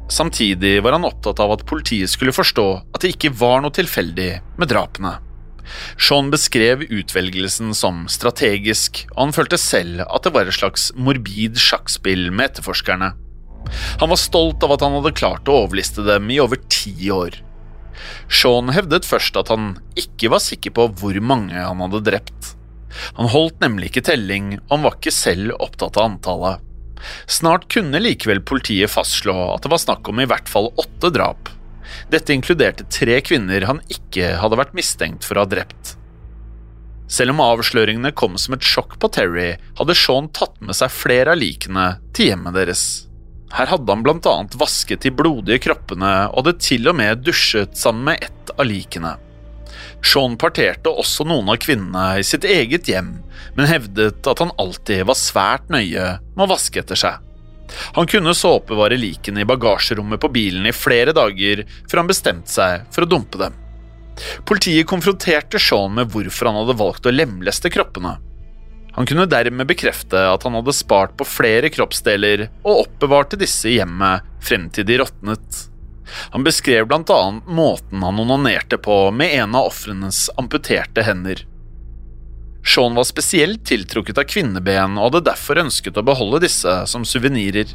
Samtidig 0.09 0.79
var 0.85 0.97
han 0.97 1.07
opptatt 1.09 1.41
av 1.41 1.55
at 1.55 1.67
politiet 1.69 2.13
skulle 2.13 2.35
forstå 2.37 2.67
at 2.93 3.01
det 3.05 3.15
ikke 3.15 3.33
var 3.37 3.63
noe 3.65 3.75
tilfeldig 3.75 4.31
med 4.61 4.71
drapene. 4.71 5.17
Sean 5.96 6.31
beskrev 6.33 6.85
utvelgelsen 6.87 7.72
som 7.77 8.05
strategisk, 8.12 9.05
og 9.14 9.27
han 9.27 9.37
følte 9.37 9.61
selv 9.61 10.05
at 10.07 10.27
det 10.27 10.35
var 10.35 10.48
et 10.48 10.57
slags 10.57 10.90
morbid 10.96 11.61
sjakkspill 11.61 12.31
med 12.31 12.53
etterforskerne. 12.53 13.14
Han 14.00 14.12
var 14.12 14.20
stolt 14.20 14.64
av 14.64 14.74
at 14.74 14.85
han 14.85 14.96
hadde 14.98 15.16
klart 15.16 15.48
å 15.48 15.64
overliste 15.64 16.05
dem 16.07 16.29
i 16.31 16.40
over 16.42 16.61
ti 16.68 16.94
år. 17.12 17.38
Sean 18.29 18.72
hevdet 18.74 19.07
først 19.09 19.37
at 19.40 19.50
han 19.53 19.74
ikke 19.98 20.33
var 20.35 20.42
sikker 20.42 20.74
på 20.77 20.88
hvor 21.00 21.18
mange 21.24 21.57
han 21.57 21.81
hadde 21.85 22.05
drept. 22.11 22.55
Han 23.18 23.31
holdt 23.33 23.62
nemlig 23.62 23.90
ikke 23.90 24.07
telling, 24.11 24.55
og 24.66 24.77
han 24.77 24.87
var 24.87 24.98
ikke 24.98 25.14
selv 25.14 25.57
opptatt 25.59 25.98
av 25.98 26.12
antallet. 26.12 26.70
Snart 27.29 27.66
kunne 27.72 28.00
likevel 28.00 28.40
politiet 28.46 28.92
fastslå 28.92 29.35
at 29.53 29.64
det 29.64 29.72
var 29.72 29.83
snakk 29.83 30.09
om 30.09 30.22
i 30.22 30.29
hvert 30.29 30.48
fall 30.50 30.70
åtte 30.81 31.11
drap. 31.14 31.50
Dette 32.12 32.35
inkluderte 32.35 32.87
tre 32.92 33.20
kvinner 33.25 33.66
han 33.68 33.83
ikke 33.92 34.37
hadde 34.40 34.59
vært 34.61 34.75
mistenkt 34.77 35.27
for 35.27 35.38
å 35.38 35.44
ha 35.44 35.51
drept. 35.51 35.97
Selv 37.11 37.35
om 37.35 37.42
avsløringene 37.44 38.14
kom 38.16 38.38
som 38.40 38.57
et 38.57 38.64
sjokk 38.64 38.97
på 39.01 39.11
Terry, 39.12 39.55
hadde 39.79 39.97
Sean 39.99 40.31
tatt 40.33 40.57
med 40.64 40.77
seg 40.77 40.92
flere 40.94 41.35
av 41.35 41.40
likene 41.40 41.99
til 42.16 42.33
hjemmet 42.33 42.57
deres. 42.57 42.85
Her 43.55 43.68
hadde 43.70 43.92
han 43.92 44.03
blant 44.03 44.27
annet 44.27 44.57
vasket 44.59 45.05
de 45.05 45.12
blodige 45.14 45.61
kroppene 45.68 46.14
og 46.33 46.40
hadde 46.40 46.57
til 46.64 46.88
og 46.90 46.97
med 46.99 47.23
dusjet 47.27 47.77
sammen 47.79 48.09
med 48.09 48.25
ett 48.25 48.55
av 48.57 48.66
likene. 48.66 49.14
Sean 50.05 50.35
parterte 50.40 50.90
også 50.90 51.27
noen 51.29 51.53
av 51.53 51.61
kvinnene 51.62 52.20
i 52.20 52.25
sitt 52.27 52.44
eget 52.49 52.88
hjem, 52.90 53.14
men 53.57 53.68
hevdet 53.70 54.27
at 54.31 54.42
han 54.42 54.53
alltid 54.61 55.05
var 55.09 55.18
svært 55.18 55.70
nøye 55.73 56.09
med 56.35 56.44
å 56.44 56.51
vaske 56.51 56.83
etter 56.83 56.99
seg. 56.99 57.24
Han 57.96 58.07
kunne 58.11 58.35
så 58.37 58.57
oppbevare 58.59 58.98
likene 59.00 59.42
i 59.42 59.48
bagasjerommet 59.48 60.20
på 60.20 60.31
bilen 60.35 60.66
i 60.68 60.74
flere 60.77 61.14
dager 61.16 61.64
før 61.90 62.03
han 62.03 62.11
bestemte 62.11 62.53
seg 62.53 62.88
for 62.94 63.05
å 63.05 63.11
dumpe 63.11 63.40
dem. 63.40 63.57
Politiet 64.46 64.87
konfronterte 64.87 65.59
Sean 65.59 65.96
med 65.96 66.12
hvorfor 66.12 66.50
han 66.50 66.61
hadde 66.61 66.79
valgt 66.79 67.09
å 67.09 67.14
lemleste 67.14 67.70
kroppene. 67.72 68.16
Han 68.94 69.09
kunne 69.11 69.27
dermed 69.27 69.66
bekrefte 69.66 70.20
at 70.31 70.44
han 70.46 70.55
hadde 70.55 70.74
spart 70.77 71.16
på 71.18 71.27
flere 71.27 71.70
kroppsdeler 71.74 72.46
og 72.62 72.85
oppbevarte 72.85 73.38
disse 73.40 73.72
i 73.72 73.79
hjemmet 73.81 74.22
frem 74.44 74.68
til 74.70 74.87
de 74.87 75.00
råtnet. 75.03 75.64
Han 76.31 76.44
beskrev 76.46 76.87
blant 76.87 77.11
annet 77.11 77.48
måten 77.48 78.05
han 78.07 78.20
onanerte 78.22 78.79
på 78.79 79.09
med 79.11 79.35
en 79.35 79.57
av 79.59 79.72
ofrenes 79.72 80.29
amputerte 80.38 81.03
hender. 81.03 81.42
Sean 82.64 82.94
var 82.96 83.05
spesielt 83.05 83.64
tiltrukket 83.68 84.18
av 84.18 84.29
kvinneben 84.29 84.96
og 84.96 85.11
hadde 85.11 85.27
derfor 85.29 85.61
ønsket 85.61 85.98
å 86.00 86.07
beholde 86.07 86.40
disse 86.46 86.79
som 86.90 87.05
suvenirer. 87.05 87.74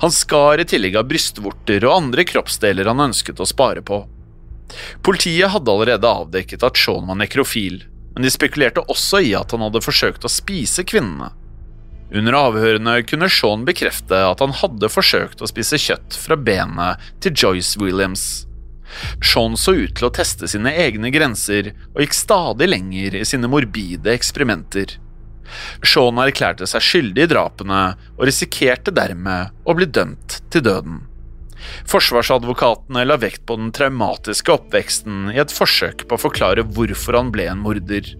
Han 0.00 0.10
skar 0.10 0.62
i 0.62 0.66
tillegg 0.66 0.96
av 0.98 1.06
brystvorter 1.10 1.84
og 1.84 1.96
andre 1.96 2.24
kroppsdeler 2.26 2.88
han 2.88 3.04
ønsket 3.10 3.40
å 3.40 3.48
spare 3.48 3.84
på. 3.84 4.02
Politiet 5.04 5.52
hadde 5.52 5.70
allerede 5.70 6.08
avdekket 6.08 6.64
at 6.66 6.78
Sean 6.78 7.06
var 7.10 7.18
nekrofil, 7.20 7.82
men 8.14 8.24
de 8.24 8.32
spekulerte 8.32 8.86
også 8.90 9.20
i 9.26 9.34
at 9.38 9.52
han 9.52 9.64
hadde 9.66 9.84
forsøkt 9.84 10.24
å 10.24 10.32
spise 10.32 10.86
kvinnene. 10.86 11.32
Under 12.10 12.34
avhørene 12.34 12.96
kunne 13.06 13.28
Sean 13.30 13.62
bekrefte 13.66 14.18
at 14.26 14.40
han 14.42 14.54
hadde 14.62 14.90
forsøkt 14.90 15.42
å 15.42 15.50
spise 15.50 15.78
kjøtt 15.78 16.16
fra 16.18 16.38
benet 16.38 17.10
til 17.22 17.36
Joyce 17.36 17.78
Williams. 17.78 18.46
Sean 19.22 19.56
så 19.60 19.74
ut 19.76 19.94
til 19.96 20.08
å 20.08 20.14
teste 20.14 20.48
sine 20.50 20.72
egne 20.84 21.12
grenser 21.14 21.72
og 21.92 22.02
gikk 22.02 22.16
stadig 22.16 22.70
lenger 22.70 23.20
i 23.20 23.26
sine 23.28 23.50
morbide 23.50 24.12
eksperimenter. 24.14 24.96
Sean 25.82 26.18
erklærte 26.22 26.66
seg 26.70 26.84
skyldig 26.84 27.26
i 27.26 27.30
drapene 27.30 27.82
og 28.16 28.26
risikerte 28.28 28.94
dermed 28.94 29.54
å 29.66 29.76
bli 29.76 29.88
dømt 29.90 30.40
til 30.52 30.66
døden. 30.66 31.00
Forsvarsadvokatene 31.90 33.04
la 33.04 33.18
vekt 33.20 33.44
på 33.46 33.56
den 33.60 33.72
traumatiske 33.76 34.54
oppveksten 34.54 35.32
i 35.34 35.40
et 35.42 35.52
forsøk 35.52 36.06
på 36.08 36.16
å 36.16 36.24
forklare 36.28 36.64
hvorfor 36.64 37.18
han 37.18 37.32
ble 37.34 37.50
en 37.50 37.60
morder. 37.64 38.14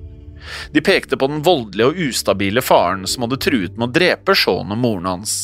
De 0.72 0.83
pekte 0.85 1.18
på 1.20 1.28
den 1.30 1.42
voldelige 1.44 1.90
og 1.90 2.02
ustabile 2.11 2.64
faren 2.64 3.06
som 3.09 3.26
hadde 3.26 3.40
truet 3.44 3.76
med 3.76 3.90
å 3.90 3.94
drepe 3.96 4.37
Sean 4.37 4.72
og 4.72 4.80
moren 4.80 5.09
hans. 5.09 5.38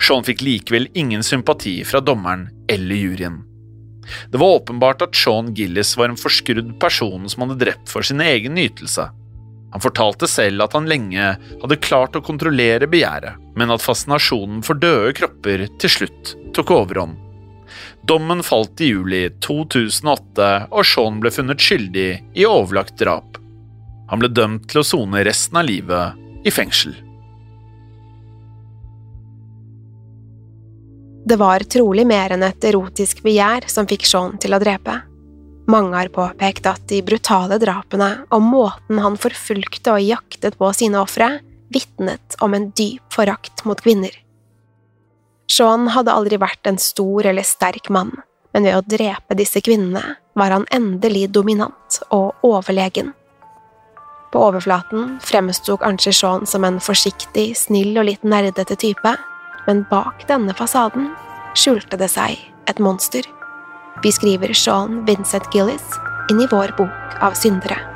Sean 0.00 0.24
fikk 0.24 0.44
likevel 0.44 0.88
ingen 0.96 1.24
sympati 1.24 1.78
fra 1.84 2.00
dommeren 2.04 2.48
eller 2.68 2.96
juryen. 2.96 3.42
Det 4.32 4.40
var 4.40 4.60
åpenbart 4.60 5.04
at 5.06 5.16
Sean 5.16 5.52
Gillis 5.54 5.94
var 5.98 6.10
en 6.10 6.20
forskrudd 6.20 6.74
person 6.82 7.28
som 7.28 7.44
hadde 7.44 7.60
drept 7.64 7.92
for 7.92 8.06
sin 8.06 8.22
egen 8.24 8.56
nytelse. 8.58 9.08
Han 9.74 9.82
fortalte 9.82 10.28
selv 10.30 10.62
at 10.64 10.72
han 10.76 10.88
lenge 10.88 11.34
hadde 11.36 11.82
klart 11.84 12.16
å 12.16 12.24
kontrollere 12.24 12.88
begjæret, 12.88 13.36
men 13.58 13.72
at 13.74 13.84
fascinasjonen 13.84 14.62
for 14.64 14.78
døde 14.80 15.12
kropper 15.18 15.66
til 15.82 15.92
slutt 15.92 16.34
tok 16.56 16.72
overhånd. 16.78 17.18
Dommen 18.06 18.44
falt 18.46 18.80
i 18.80 18.92
juli 18.92 19.24
2008, 19.42 20.50
og 20.70 20.86
Sean 20.86 21.18
ble 21.20 21.32
funnet 21.34 21.60
skyldig 21.60 22.10
i 22.38 22.46
overlagt 22.46 22.96
drap. 23.02 23.40
Han 24.12 24.22
ble 24.22 24.30
dømt 24.30 24.68
til 24.70 24.80
å 24.80 24.86
sone 24.86 25.24
resten 25.26 25.58
av 25.58 25.66
livet 25.66 26.46
i 26.46 26.52
fengsel. 26.54 26.94
Det 31.26 31.36
var 31.36 31.58
trolig 31.58 32.04
mer 32.06 32.30
enn 32.36 32.44
et 32.46 32.64
erotisk 32.68 33.24
begjær 33.24 33.64
som 33.72 33.86
fikk 33.90 34.04
Sean 34.06 34.36
til 34.38 34.54
å 34.54 34.60
drepe. 34.62 35.00
Mange 35.66 35.98
har 35.98 36.12
påpekt 36.14 36.68
at 36.70 36.84
de 36.86 37.00
brutale 37.02 37.58
drapene 37.58 38.12
og 38.30 38.44
måten 38.46 39.00
han 39.02 39.18
forfulgte 39.18 39.96
og 39.96 40.06
jaktet 40.06 40.54
på 40.60 40.70
sine 40.78 41.00
ofre, 41.02 41.40
vitnet 41.74 42.38
om 42.46 42.54
en 42.54 42.68
dyp 42.78 43.02
forakt 43.10 43.64
mot 43.66 43.82
kvinner. 43.82 44.14
Sean 45.50 45.90
hadde 45.96 46.14
aldri 46.14 46.38
vært 46.38 46.70
en 46.70 46.78
stor 46.78 47.26
eller 47.26 47.42
sterk 47.42 47.90
mann, 47.90 48.14
men 48.54 48.70
ved 48.70 48.78
å 48.78 48.86
drepe 48.86 49.34
disse 49.34 49.58
kvinnene 49.66 50.20
var 50.38 50.54
han 50.54 50.70
endelig 50.70 51.32
dominant 51.34 52.02
og 52.14 52.46
overlegen. 52.46 53.16
På 54.30 54.46
overflaten 54.46 55.16
fremsto 55.26 55.74
kanskje 55.82 56.14
Sean 56.14 56.46
som 56.46 56.62
en 56.62 56.78
forsiktig, 56.78 57.56
snill 57.58 57.98
og 57.98 58.12
litt 58.12 58.22
nerdete 58.22 58.78
type, 58.78 59.18
men 59.66 59.84
bak 59.90 60.26
denne 60.28 60.54
fasaden 60.56 61.10
skjulte 61.56 61.98
det 62.00 62.10
seg 62.12 62.38
et 62.70 62.82
monster. 62.82 63.26
Vi 64.04 64.12
skriver 64.12 64.52
Sean 64.54 65.04
Vincent 65.08 65.48
Gillis 65.54 65.84
inn 66.30 66.42
i 66.42 66.48
vår 66.50 66.74
bok 66.78 67.20
av 67.22 67.36
syndere. 67.38 67.95